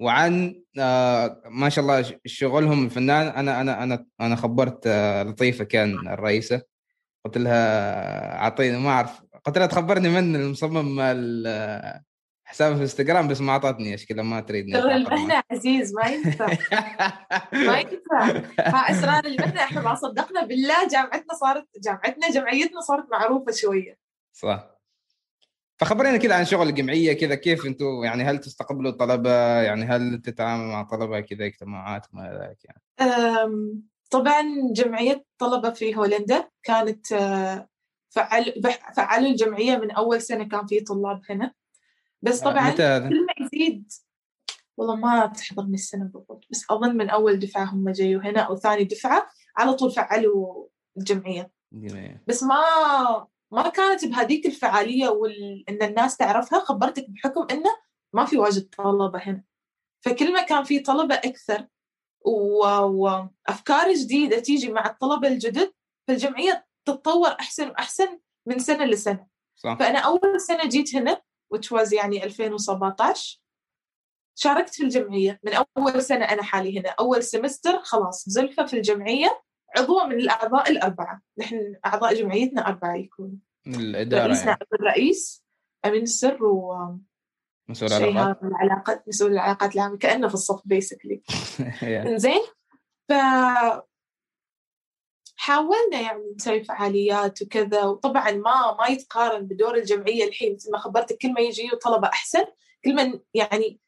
[0.00, 3.26] وعن آه، ما شاء الله شغلهم الفنان.
[3.26, 6.62] أنا أنا أنا أنا خبرت آه، لطيفة كان الرئيسة.
[7.24, 9.20] قلت لها أعطيني ما أعرف.
[9.44, 11.00] قلت لها تخبرني من المصمم
[12.46, 14.94] حسابه في انستغرام بس ما أعطتني اشكال ما تريدني ترى.
[14.94, 16.46] المهنه عزيز ما ينفع.
[17.66, 18.26] ما ينفع.
[18.58, 23.98] ها إسرار المهنه إحنا ما صدقنا بالله جامعتنا صارت جامعتنا جمعيتنا صارت معروفة شوية.
[24.32, 24.76] صح.
[25.78, 30.72] فخبرينا كذا عن شغل الجمعية كذا كيف أنتم يعني هل تستقبلوا الطلبة؟ يعني هل تتعاملوا
[30.72, 32.82] مع طلبة كذا اجتماعات وما إلى ذلك يعني؟
[34.10, 34.42] طبعا
[34.72, 37.68] جمعية طلبة في هولندا كانت آه،
[38.08, 38.62] فعل
[38.96, 41.52] فعلوا الجمعية من أول سنة كان في طلاب هنا.
[42.26, 43.92] بس طبعا متى هذا؟ كل ما يزيد
[44.76, 48.84] والله ما تحضرني السنة بالضبط بس أظن من أول دفعة هم جايوا هنا أو ثاني
[48.84, 50.66] دفعة على طول فعلوا
[50.98, 51.50] الجمعية.
[52.26, 52.60] بس ما
[53.52, 55.64] ما كانت بهذيك الفعالية وال...
[55.68, 57.70] إن الناس تعرفها خبرتك بحكم إنه
[58.12, 59.44] ما في واجد طلبة هنا
[60.04, 61.66] فكل ما كان في طلبة أكثر
[62.24, 62.66] و...
[62.78, 65.72] وأفكار جديدة تيجي مع الطلبة الجدد
[66.08, 71.22] فالجمعية تتطور أحسن وأحسن من سنة لسنة صح فأنا أول سنة جيت هنا
[71.54, 73.40] which was يعني 2017
[74.38, 75.40] شاركت في الجمعية.
[75.44, 76.94] من أول سنة أنا حالي هنا.
[77.00, 79.42] أول سمستر خلاص زلفة في الجمعية
[79.76, 81.20] عضوة من الأعضاء الأربعة.
[81.38, 83.36] نحن أعضاء جمعيتنا أربعة يكونوا
[83.66, 84.66] من الإدارة رئيسنا يعني.
[84.72, 85.44] الرئيس
[85.86, 86.74] أمين السر و
[87.68, 91.22] مسؤول العلاقات؟ مسؤول العلاقات العامة كأنه في الصف بيسكلي.
[91.82, 92.42] إنزين.
[93.08, 93.12] ف
[95.36, 101.18] حاولنا يعني نسوي فعاليات وكذا وطبعا ما ما يتقارن بدور الجمعية الحين مثل ما خبرتك
[101.18, 102.44] كل ما يجي طلبة أحسن
[102.84, 103.80] كل ما يعني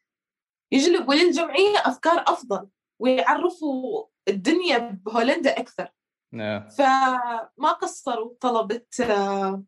[0.71, 2.67] يجلبوا للجمعيه أفكار أفضل
[2.99, 5.91] ويعرفوا الدنيا بهولندا أكثر
[6.33, 6.69] نعم.
[6.69, 9.63] فما قصروا طلبة آه،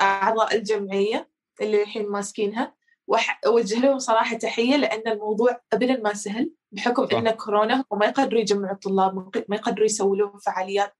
[0.00, 2.74] أعضاء الجمعية اللي الحين ماسكينها
[3.06, 7.14] وأوجه لهم صراحة تحية لأن الموضوع أبدا ما سهل بحكم صح.
[7.14, 9.14] إن كورونا وما يقدروا يجمعوا الطلاب
[9.48, 10.96] ما يقدروا يسووا لهم فعاليات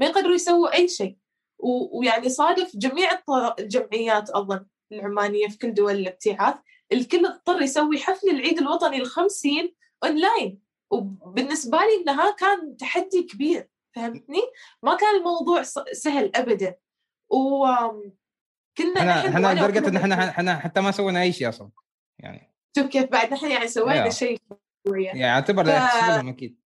[0.00, 1.16] ما يقدروا يسووا أي شيء.
[1.92, 3.10] ويعني صادف جميع
[3.58, 6.54] الجمعيات أظن العمانية في كل دول الابتعاث.
[6.92, 9.74] الكل اضطر يسوي حفل العيد الوطني الخمسين
[10.04, 10.60] أونلاين.
[10.90, 14.42] وبالنسبة لي إنها كان تحدي كبير فهمتني؟
[14.82, 16.76] ما كان الموضوع سهل أبدا.
[17.30, 17.66] و
[18.78, 21.70] كنا إحنا إحنا لدرجة إن إحنا إحنا حتى ما سوينا أي شيء أصلا
[22.18, 22.54] يعني.
[22.76, 24.38] شوف كيف بعد نحن يعني سوينا شيء
[24.86, 25.68] يعني اعتبر ف...
[25.68, 26.60] أكيد.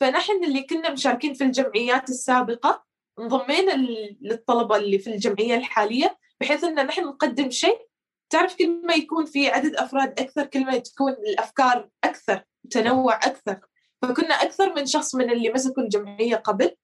[0.00, 2.84] فنحن اللي كنا مشاركين في الجمعيات السابقة
[3.18, 3.72] انضمينا
[4.20, 7.86] للطلبة اللي في الجمعية الحالية بحيث إن نحن نقدم شيء.
[8.30, 13.60] تعرف كل ما يكون في عدد أفراد أكثر كل ما تكون الأفكار أكثر تنوع أكثر.
[14.02, 16.76] فكنا أكثر من شخص من اللي مسكوا الجمعية قبل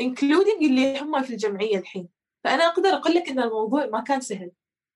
[0.00, 2.08] including اللي هم في الجمعية الحين.
[2.44, 4.50] فأنا أقدر أقول لك إن الموضوع ما كان سهل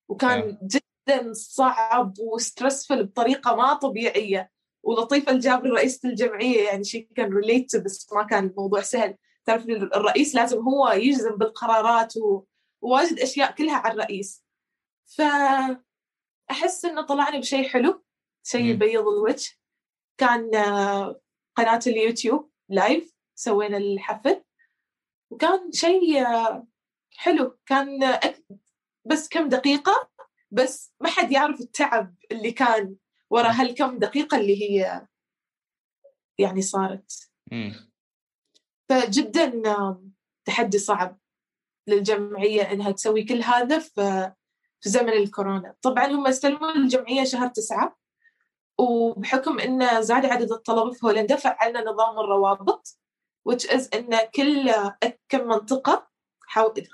[0.08, 4.50] وكان جدا صعب و stressful بطريقة ما طبيعية.
[4.82, 9.16] ولطيفة الجابري رئيسه الجمعية يعني شيء كان related بس ما كان الموضوع سهل.
[9.44, 12.14] تعرف الرئيس لازم هو يجزم بالقرارات
[12.80, 14.44] وواجد أشياء كلها على الرئيس.
[15.16, 18.04] فاحس إنه طلعنا بشيء حلو
[18.42, 19.50] شيء يبيض الوجه.
[20.18, 21.20] كان آه،
[21.56, 24.42] قناة اليوتيوب لايف سوينا الحفل.
[25.30, 26.66] وكان شيء آه،
[27.16, 27.58] حلو.
[27.66, 28.18] كان
[29.04, 30.10] بس كم دقيقة
[30.50, 32.96] بس ما حد يعرف التعب اللي كان
[33.32, 35.06] ورا هالكم دقيقة اللي هي
[36.38, 37.30] يعني صارت.
[38.88, 39.62] فجدا
[40.44, 41.18] تحدي صعب
[41.88, 44.32] للجمعية إنها تسوي كل هذا في
[44.80, 45.74] في زمن الكورونا.
[45.82, 47.96] طبعا هم استلموا الجمعية شهر تسعة
[48.78, 52.98] وبحكم إن زاد عدد الطلبة في هولندا فعلنا نظام الروابط
[53.48, 54.72] which is إن كل
[55.28, 56.08] كم منطقة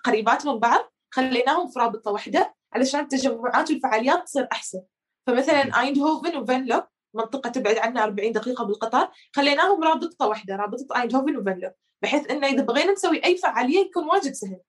[0.04, 4.82] قريبات من بعض خليناهم في رابطة واحدة علشان التجمعات والفعاليات تصير أحسن.
[5.28, 6.82] فمثلا ايندهوفن وفنلو
[7.14, 11.70] منطقة تبعد عنا 40 دقيقة بالقطار خليناهم رابطة واحدة رابطة ايندهوفن وفنلو
[12.02, 14.60] بحيث انه إذا بغينا نسوي أي فعالية يكون واجد سهل.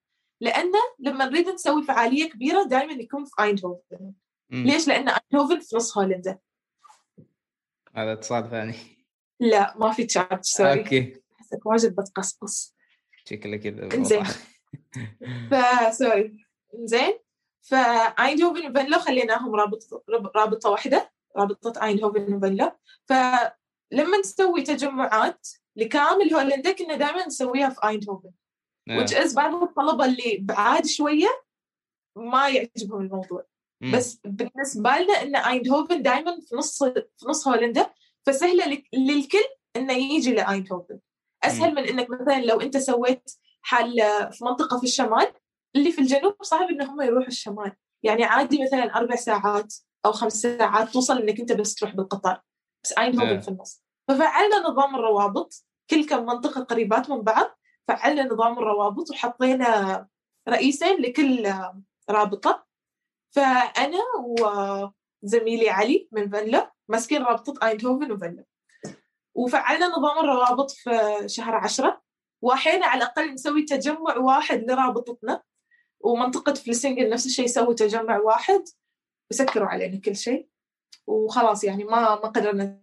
[0.41, 4.13] لأن لما نريد نسوي فعالية كبيرة دائما يكون في ايندهوفن
[4.51, 6.39] ليش؟ لأن ايندهوفن في نص هولندا.
[7.95, 8.75] هذا اتصال ثاني.
[9.39, 11.21] لا ما في charge sorry okay.
[11.39, 12.75] أحسك واجد بتقصقص.
[13.25, 14.23] شكله كذا إنزين.
[15.51, 17.19] ف sorry زين
[17.61, 20.03] فايندهوفن وفنلو خليناهم رابطه
[20.35, 22.71] رابطه واحدة رابطه ايندهوفن وفنلو
[23.05, 28.31] فلما نسوي تجمعات لكامل هولندا كنا دائما نسويها في ايندهوفن
[28.89, 31.27] which is بعض الطلبة اللي بعاد شوية
[32.15, 33.45] ما يعجبهم الموضوع.
[33.93, 37.89] بس بالنسبة لنا إن ايندهوفن دائما في نص في نص هولندا
[38.25, 39.43] فسهلة للكل
[39.75, 40.99] إنه يجي لايندهوفن
[41.43, 43.31] أسهل من إنك مثلا لو أنت سويت
[43.61, 43.95] حال
[44.31, 45.27] في منطقة في الشمال
[45.75, 47.71] اللي في الجنوب صعب إن هم يروحوا الشمال.
[48.03, 52.41] يعني عادي مثلا أربع ساعات أو خمس ساعات توصل إنك أنت بس تروح بالقطار.
[52.83, 53.41] بس اينهوفن نعم.
[53.41, 53.83] في النص.
[54.07, 55.65] ففعلنا نظام الروابط.
[55.89, 57.59] كل كم منطقه قريبات من بعض.
[57.87, 60.07] فعلنا نظام الروابط وحطينا
[60.49, 61.53] رئيسين لكل
[62.09, 62.65] رابطة.
[63.35, 63.99] فأنا
[65.23, 68.43] وزميلي علي من فنلا ماسكين رابطة اينهوفن وفنلا
[69.35, 72.01] وفعلنا نظام الروابط في شهر عشرة.
[72.41, 75.41] واحيانا على الأقل نسوي تجمع واحد لرابطتنا.
[75.99, 78.63] ومنطقة فلسنجل نفس الشيء يسوي تجمع واحد
[79.31, 80.47] وسكروا علينا كل شيء
[81.07, 82.81] وخلاص يعني ما ما قدرنا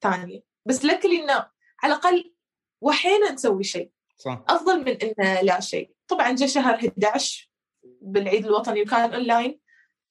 [0.00, 1.50] ثانية بس لكلي إنه
[1.82, 2.34] على الأقل
[2.80, 3.92] واحيانا نسوي شيء.
[4.16, 4.44] صح.
[4.48, 5.94] أفضل من إنه لا شيء.
[6.08, 7.50] طبعا جاء شهر 11
[8.00, 9.60] بالعيد الوطني وكان اونلاين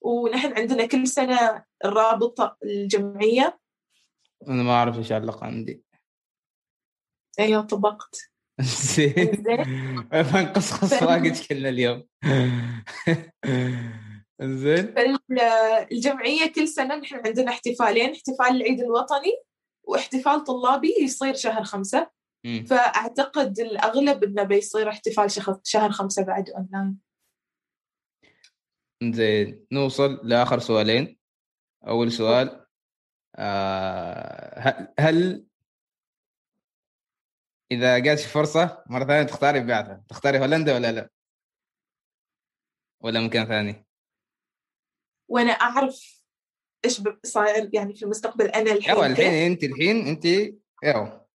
[0.02, 3.60] ونحن عندنا كل سنة الرابطة الجمعية.
[4.48, 5.84] أنا ما أعرف إيش علق عندي.
[7.40, 8.32] أيوه طبقت.
[8.62, 9.44] زين.
[10.24, 12.08] فنقصقص واجد كلنا اليوم.
[14.42, 14.94] زين
[15.92, 19.44] الجمعيه كل سنة نحن عندنا احتفالين احتفال العيد الوطني
[19.84, 22.10] واحتفال طلابي يصير شهر خمسة.
[22.68, 25.32] فأعتقد الأغلب إنه بيصير احتفال
[25.64, 26.98] شهر خمسة بعد اونلاين
[29.04, 31.20] زين نوصل لآخر سؤالين.
[31.88, 32.66] أول سؤال
[33.36, 35.46] آه هل
[37.72, 41.10] إذا جاتش فرصة مرة ثانية تختاري بعثة تختاري هولندا ولا لا؟
[43.02, 43.86] ولا مكان ثاني؟
[45.28, 46.24] وأنا أعرف
[46.86, 50.26] إيش صاير يعني في المستقبل أنا الحين أيوه الحين أنت الحين أنت
[50.84, 51.28] أيوه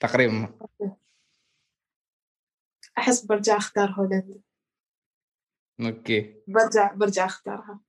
[0.00, 0.58] تقريبا
[2.98, 4.40] أحس برجع أختار هولندا
[5.80, 7.80] أوكي برجع برجع أختارها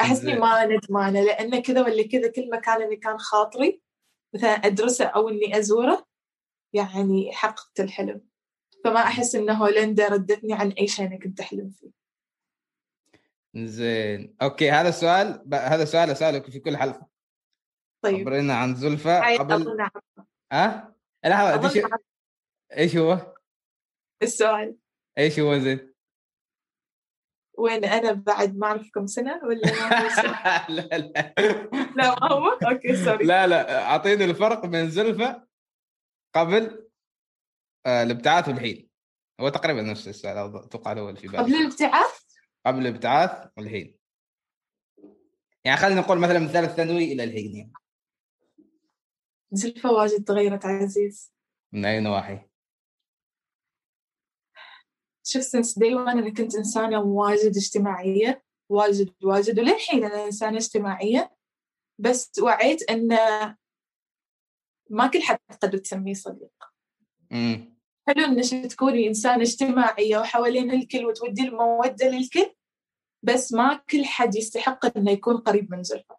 [0.00, 0.38] أحس إني.
[0.38, 3.82] ما ندمانة لأن كذا ولا كذا كل مكان اللي كان خاطري
[4.34, 6.06] مثلا أدرسه أو إني أزوره
[6.72, 8.20] يعني حققت الحلم.
[8.84, 11.90] فما أحس ان هولندا ردتني عن أي شيء أنا كنت أحلم فيه.
[13.56, 14.36] زين.
[14.42, 15.54] أوكي هذا السؤال ب...
[15.54, 17.06] هذا سؤال أسألك في كل حلقة.
[18.04, 18.24] طيب.
[18.24, 19.88] خبرينا عن زلفى هاي قبل.
[20.52, 20.94] ها؟
[21.24, 22.00] اظن إيش أعرف.
[22.76, 23.34] إيش هو؟
[24.22, 24.76] السؤال.
[25.18, 25.94] إيش هو زين؟
[27.58, 29.62] وين أنا بعد ما أعرف كم سنة ولا
[30.06, 31.34] السؤال؟ لا لا.
[31.96, 35.45] لا ما هو؟ okay sorry لا لا أعطيني الفرق بين زلفى
[36.36, 36.88] قبل
[37.86, 38.88] آه، الابتعاث والحين
[39.40, 41.38] هو تقريبا نفس السؤال أتوقع الأول في بالي.
[41.38, 42.20] قبل الابتعاث؟
[42.66, 43.98] قبل الابتعاث والحين
[45.64, 47.72] يعني خلينا نقول مثلا من ثالث ثانوي إلى الحين يعني.
[49.52, 51.32] زلفة واجد تغيرت عزيز.
[51.72, 52.48] من أي نواحي؟
[55.24, 61.36] شوف since day one أنا كنت إنسانة واجد اجتماعية واجد واجد وللحين أنا إنسانة اجتماعية.
[61.98, 63.18] بس وعيت إن
[64.90, 66.52] ما كل حد تقدر تسميه صديق.
[68.08, 72.50] حلو إنك تكوني انسانه اجتماعيه وحوالين الكل وتودي المودة للكل
[73.22, 76.16] بس ما كل حد يستحق إنه يكون قريب من زلفة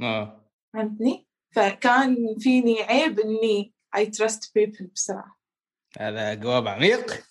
[0.00, 0.50] آه.
[0.74, 5.38] فهمتني؟ فكان فيني عيب إني I trust people بسرعة.
[5.98, 7.24] هذا جواب عميق.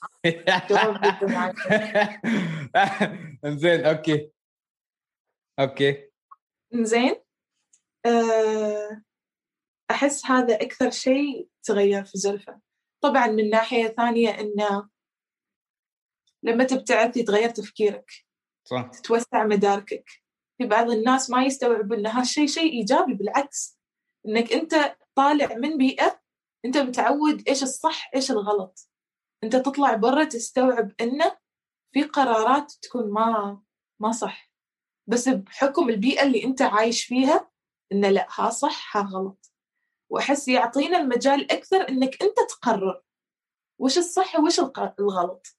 [0.69, 1.55] جواب.
[3.61, 4.31] زين okay.
[5.59, 6.09] Okay.
[6.73, 7.15] زين
[8.05, 9.03] أه،
[9.91, 12.59] أحس هذا أكثر شيء تغير في زلفة
[13.01, 14.89] طبعا من ناحية ثانية إنه
[16.43, 18.11] لما تبتعث يتغير تفكيرك
[18.63, 18.89] صح.
[18.93, 20.09] تتوسع مداركك.
[20.57, 23.79] في بعض الناس ما يستوعبون إن هالشيء شيء إيجابي بالعكس.
[24.27, 26.21] إنك أنت طالع من بيئة
[26.65, 28.89] أنت متعود إيش الصح إيش الغلط.
[29.43, 31.37] أنت تطلع برا تستوعب إنه
[31.93, 33.61] في قرارات تكون ما
[33.99, 34.51] ما صح.
[35.07, 37.51] بس بحكم البيئة اللي أنت عايش فيها
[37.91, 39.51] إنه لا ها صح ها غلط.
[40.09, 43.01] وأحس يعطينا المجال أكثر إنك أنت تقرر
[43.79, 44.59] وش الصح وش
[44.99, 45.57] الغلط.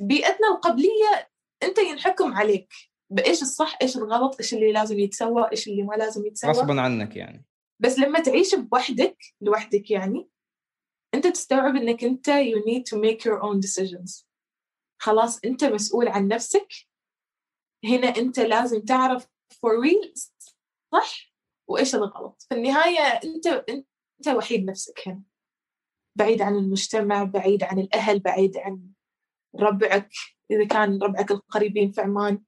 [0.00, 1.30] بيئتنا القبلية
[1.62, 2.72] أنت ينحكم عليك
[3.10, 6.50] بإيش الصح إيش الغلط إيش اللي لازم يتسوى إيش اللي ما لازم يتسوى.
[6.50, 7.44] غصبا عنك يعني.
[7.80, 10.28] بس لما تعيش بوحدك لوحدك يعني
[11.14, 14.24] أنت تستوعب إنك أنت you need to make your own decisions.
[15.00, 16.68] خلاص أنت مسؤول عن نفسك.
[17.84, 20.12] هنا أنت لازم تعرف for real
[20.92, 21.31] صح
[21.72, 25.22] وإيش الغلط؟ في النهاية أنت أنت وحيد نفسك هنا.
[26.18, 28.88] بعيد عن المجتمع بعيد عن الأهل بعيد عن
[29.60, 30.10] ربعك
[30.50, 32.42] إذا كان ربعك القريبين في عمان.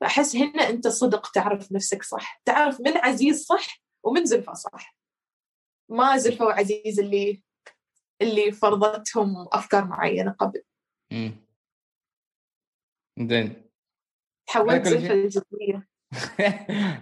[0.00, 2.42] فأحس هنا أنت صدق تعرف نفسك صح.
[2.44, 4.96] تعرف من عزيز صح ومن زلفة صح.
[5.90, 7.42] ما زلفة وعزيز اللي
[8.22, 10.62] اللي فرضتهم أفكار معينة قبل.
[11.12, 11.36] مم.
[13.18, 13.70] زين.
[14.46, 15.82] تحولت زلفة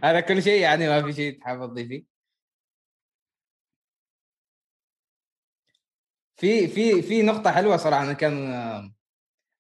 [0.04, 2.04] هذا كل شيء يعني ما في شيء تحب تضيفيه
[6.36, 8.52] في في في نقطة حلوة صراحة أنا كان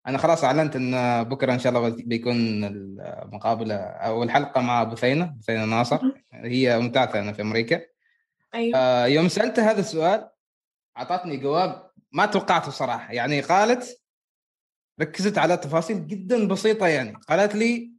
[0.06, 5.64] أنا خلاص أعلنت إن بكرة إن شاء الله بيكون المقابلة أو الحلقة مع بثينة بثينة
[5.64, 6.00] ناصر.
[6.32, 7.82] هي ممتازة أنا في أمريكا.
[8.54, 8.78] أيوة.
[8.78, 10.30] آه، يوم سألتها هذا السؤال
[10.98, 14.02] أعطتني جواب ما توقعته صراحة يعني قالت
[15.00, 17.95] ركزت على تفاصيل جدا بسيطة يعني قالت لي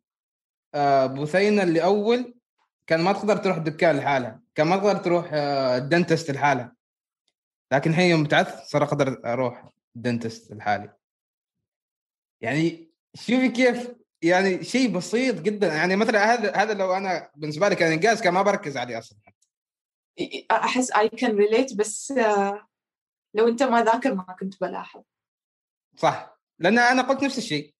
[0.76, 2.34] آه، بثينة اللي أول
[2.88, 6.76] كان ما تقدر تروح دكان لحالها كان ما تقدر تروح آه، الدنتست لحالها.
[7.72, 10.94] لكن الحين يوم تعث صار أقدر أروح الدنتست لحالي.
[12.42, 13.92] يعني شوفي كيف
[14.22, 15.68] يعني شيء بسيط جدا.
[15.68, 19.18] يعني مثلا هذا هذا لو أنا بالنسبة لي كان انجاز كان ما بركز عليه أصلا.
[20.52, 22.68] أحس I can relate بس آه،
[23.34, 25.02] لو أنت ما ذاكر ما كنت بلاحظ.
[25.98, 26.40] صح.
[26.60, 27.77] لأن أنا قلت نفس الشيء.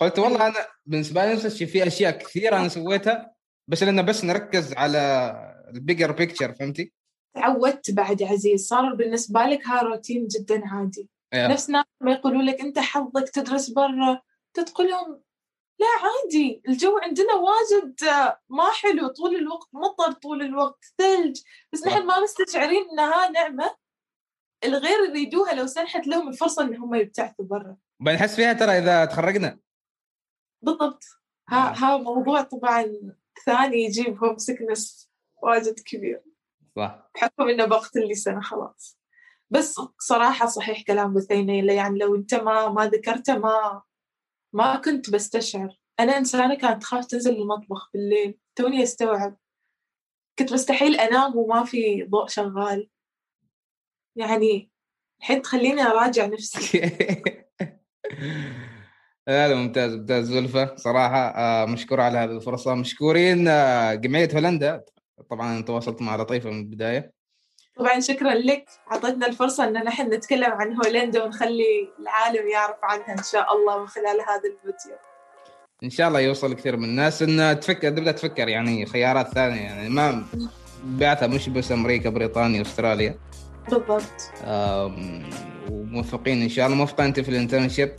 [0.00, 3.34] قلت والله أنا بالنسبة لي نفس الشيء في أشياء كثيرة أنا سويتها
[3.68, 5.32] بس لأن بس نركز على
[5.74, 6.92] ال bigger picture فهمتي؟
[7.34, 11.46] تعودت بعد يا عزيز صار بالنسبة لك ها روتين جدا عادي إيه.
[11.46, 14.22] نفس ناس ما يقولوا لك أنت حظك تدرس برا
[14.54, 15.22] تقول لهم
[15.80, 17.94] لا عادي الجو عندنا واجد
[18.48, 21.40] ما حلو طول الوقت مطر طول الوقت ثلج
[21.72, 21.86] بس.
[21.86, 23.76] نحن ما مستشعرين إنها نعمة
[24.64, 29.58] الغير يريدوها لو سنحت لهم الفرصة إن هم يبتعثوا برا بنحس فيها ترى إذا تخرجنا
[30.62, 31.04] بالضبط.
[31.48, 31.72] ها آه.
[31.72, 32.84] ها موضوع طبعا
[33.46, 35.10] ثاني يجيب هوم سكنس
[35.42, 36.22] واجد كبير.
[36.76, 37.10] صح.
[37.14, 38.98] بحكم إنه بقتل لي سنة خلاص.
[39.50, 43.82] بس صراحة صحيح كلام بثينه يعني لو أنت ما ما ذكرته ما
[44.52, 45.78] ما كنت بستشعر.
[46.00, 48.38] أنا إنسانة كانت تخاف تنزل المطبخ بالليل.
[48.54, 49.36] توني أستوعب.
[50.38, 52.90] كنت مستحيل أنام وما في ضوء شغال.
[54.16, 54.70] يعني
[55.20, 56.80] الحين تخليني أراجع نفسي.
[59.28, 60.24] لا ممتاز ممتاز.
[60.24, 62.74] زلفة صراحة آه، مشكور على هذه الفرصة.
[62.74, 64.84] مشكورين آه، جمعية هولندا.
[65.30, 67.12] طبعا تواصلت مع لطيفة من البداية.
[67.76, 68.68] طبعا شكرا لك.
[68.92, 73.86] أعطتنا الفرصة إن نحن نتكلم عن هولندا ونخلي العالم يعرف عنها إن شاء الله من
[73.86, 74.96] خلال هذا الفيديو.
[75.84, 77.22] إن شاء الله يوصل كثير من الناس.
[77.22, 79.60] إن تفكر تبدا تفكر يعني خيارات ثانية.
[79.60, 80.24] يعني ما
[80.84, 83.18] بعثها مش بس أمريكا بريطانيا أستراليا.
[83.70, 84.32] بالضبط.
[85.70, 86.76] وموفقين إن شاء الله.
[86.78, 87.92] موفقة أنت في ال internship.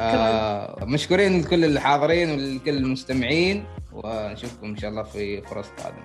[0.00, 6.02] آه مشكورين لكل الحاضرين ولكل المستمعين ونشوفكم إن شاء الله في فرص قادمة.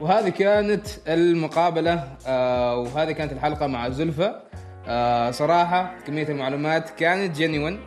[0.00, 4.36] وهذه كانت المقابلة آه وهذه كانت الحلقة مع زلفة.
[4.88, 7.78] آه صراحة كمية المعلومات كانت genuine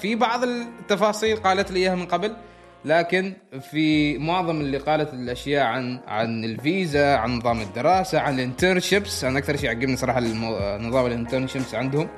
[0.00, 2.36] في بعض التفاصيل قالت لي إياها من قبل
[2.84, 3.32] لكن
[3.70, 9.38] في معظم اللي قالت الأشياء عن عن الفيزا عن نظام الدراسة عن ال internships أنا
[9.38, 10.20] أكثر شيء عجبني صراحة.
[10.78, 12.08] نظام ال internships عندهم.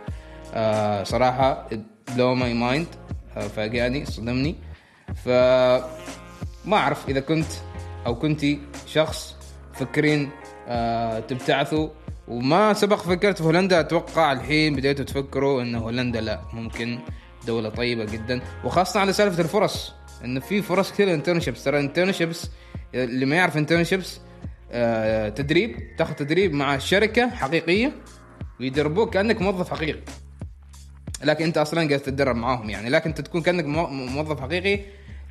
[1.04, 1.68] صراحة
[2.14, 2.86] blew my mind
[3.56, 4.56] فاجاني صدمني.
[5.24, 5.28] ف
[6.64, 7.46] ما أعرف إذا كنت
[8.06, 9.36] أو كنتي شخص
[9.74, 10.30] فكرين
[10.68, 11.88] آه تبتعثوا.
[12.28, 16.98] وما سبق فكرت في هولندا أتوقع الحين بديتوا تفكروا إن هولندا لا ممكن
[17.46, 18.40] دولة طيبة جدا.
[18.64, 19.92] وخاصة على سالفة الفرص
[20.24, 22.50] انه في فرص كثير internships ترى internships
[22.94, 24.20] اللي ما يعرف internships
[24.72, 27.92] آه تدريب تاخذ تدريب مع شركة حقيقية
[28.60, 30.00] ويدربوك كأنك موظف حقيقي.
[31.24, 32.90] لكن انت أصلا قاعد تتدرب معاهم يعني.
[32.90, 34.80] لكن انت تكون كأنك موظف حقيقي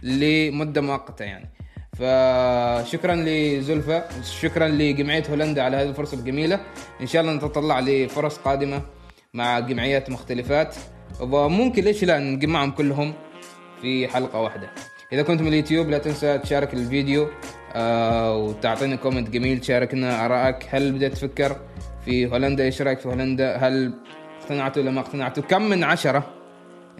[0.03, 1.49] لمدة مؤقتة يعني.
[1.93, 6.59] فشكرا لزلفة شكرا لجمعية هولندا على هذه الفرصة الجميلة.
[7.01, 8.81] إن شاء الله نتطلع لفرص قادمة
[9.33, 10.75] مع جمعيات مختلفات.
[11.21, 13.13] وممكن ليش لا نجمعهم كلهم
[13.81, 14.69] في حلقة واحدة.
[15.13, 17.27] إذا كنت من اليوتيوب لا تنسى تشارك الفيديو
[17.75, 20.67] آه وتعطينا comment جميل تشاركنا آرائك.
[20.69, 21.55] هل بدأت تفكر
[22.05, 23.93] في هولندا؟ إيش رأيك في هولندا؟ هل
[24.49, 26.29] اقتنعتوا ولا ما اقتنعتوا؟ كم من عشرة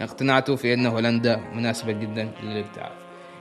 [0.00, 2.92] اقتنعتوا في أن هولندا مناسبة جدا للابتعاث.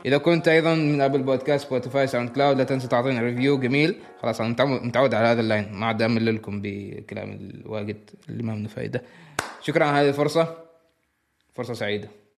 [0.05, 3.95] إذا كنت أيضا من أبل بودكاست سبوتيفاي ساوند كلاود لا تنسى تعطينا review جميل.
[4.21, 8.55] خلاص أنا متعود على هذا ال line ما عاد امل لكم بكلام الواجد اللي ما
[8.55, 9.01] منه فايدة.
[9.61, 10.57] شكرا على هذه الفرصه
[11.53, 12.07] فرصة سعيدة.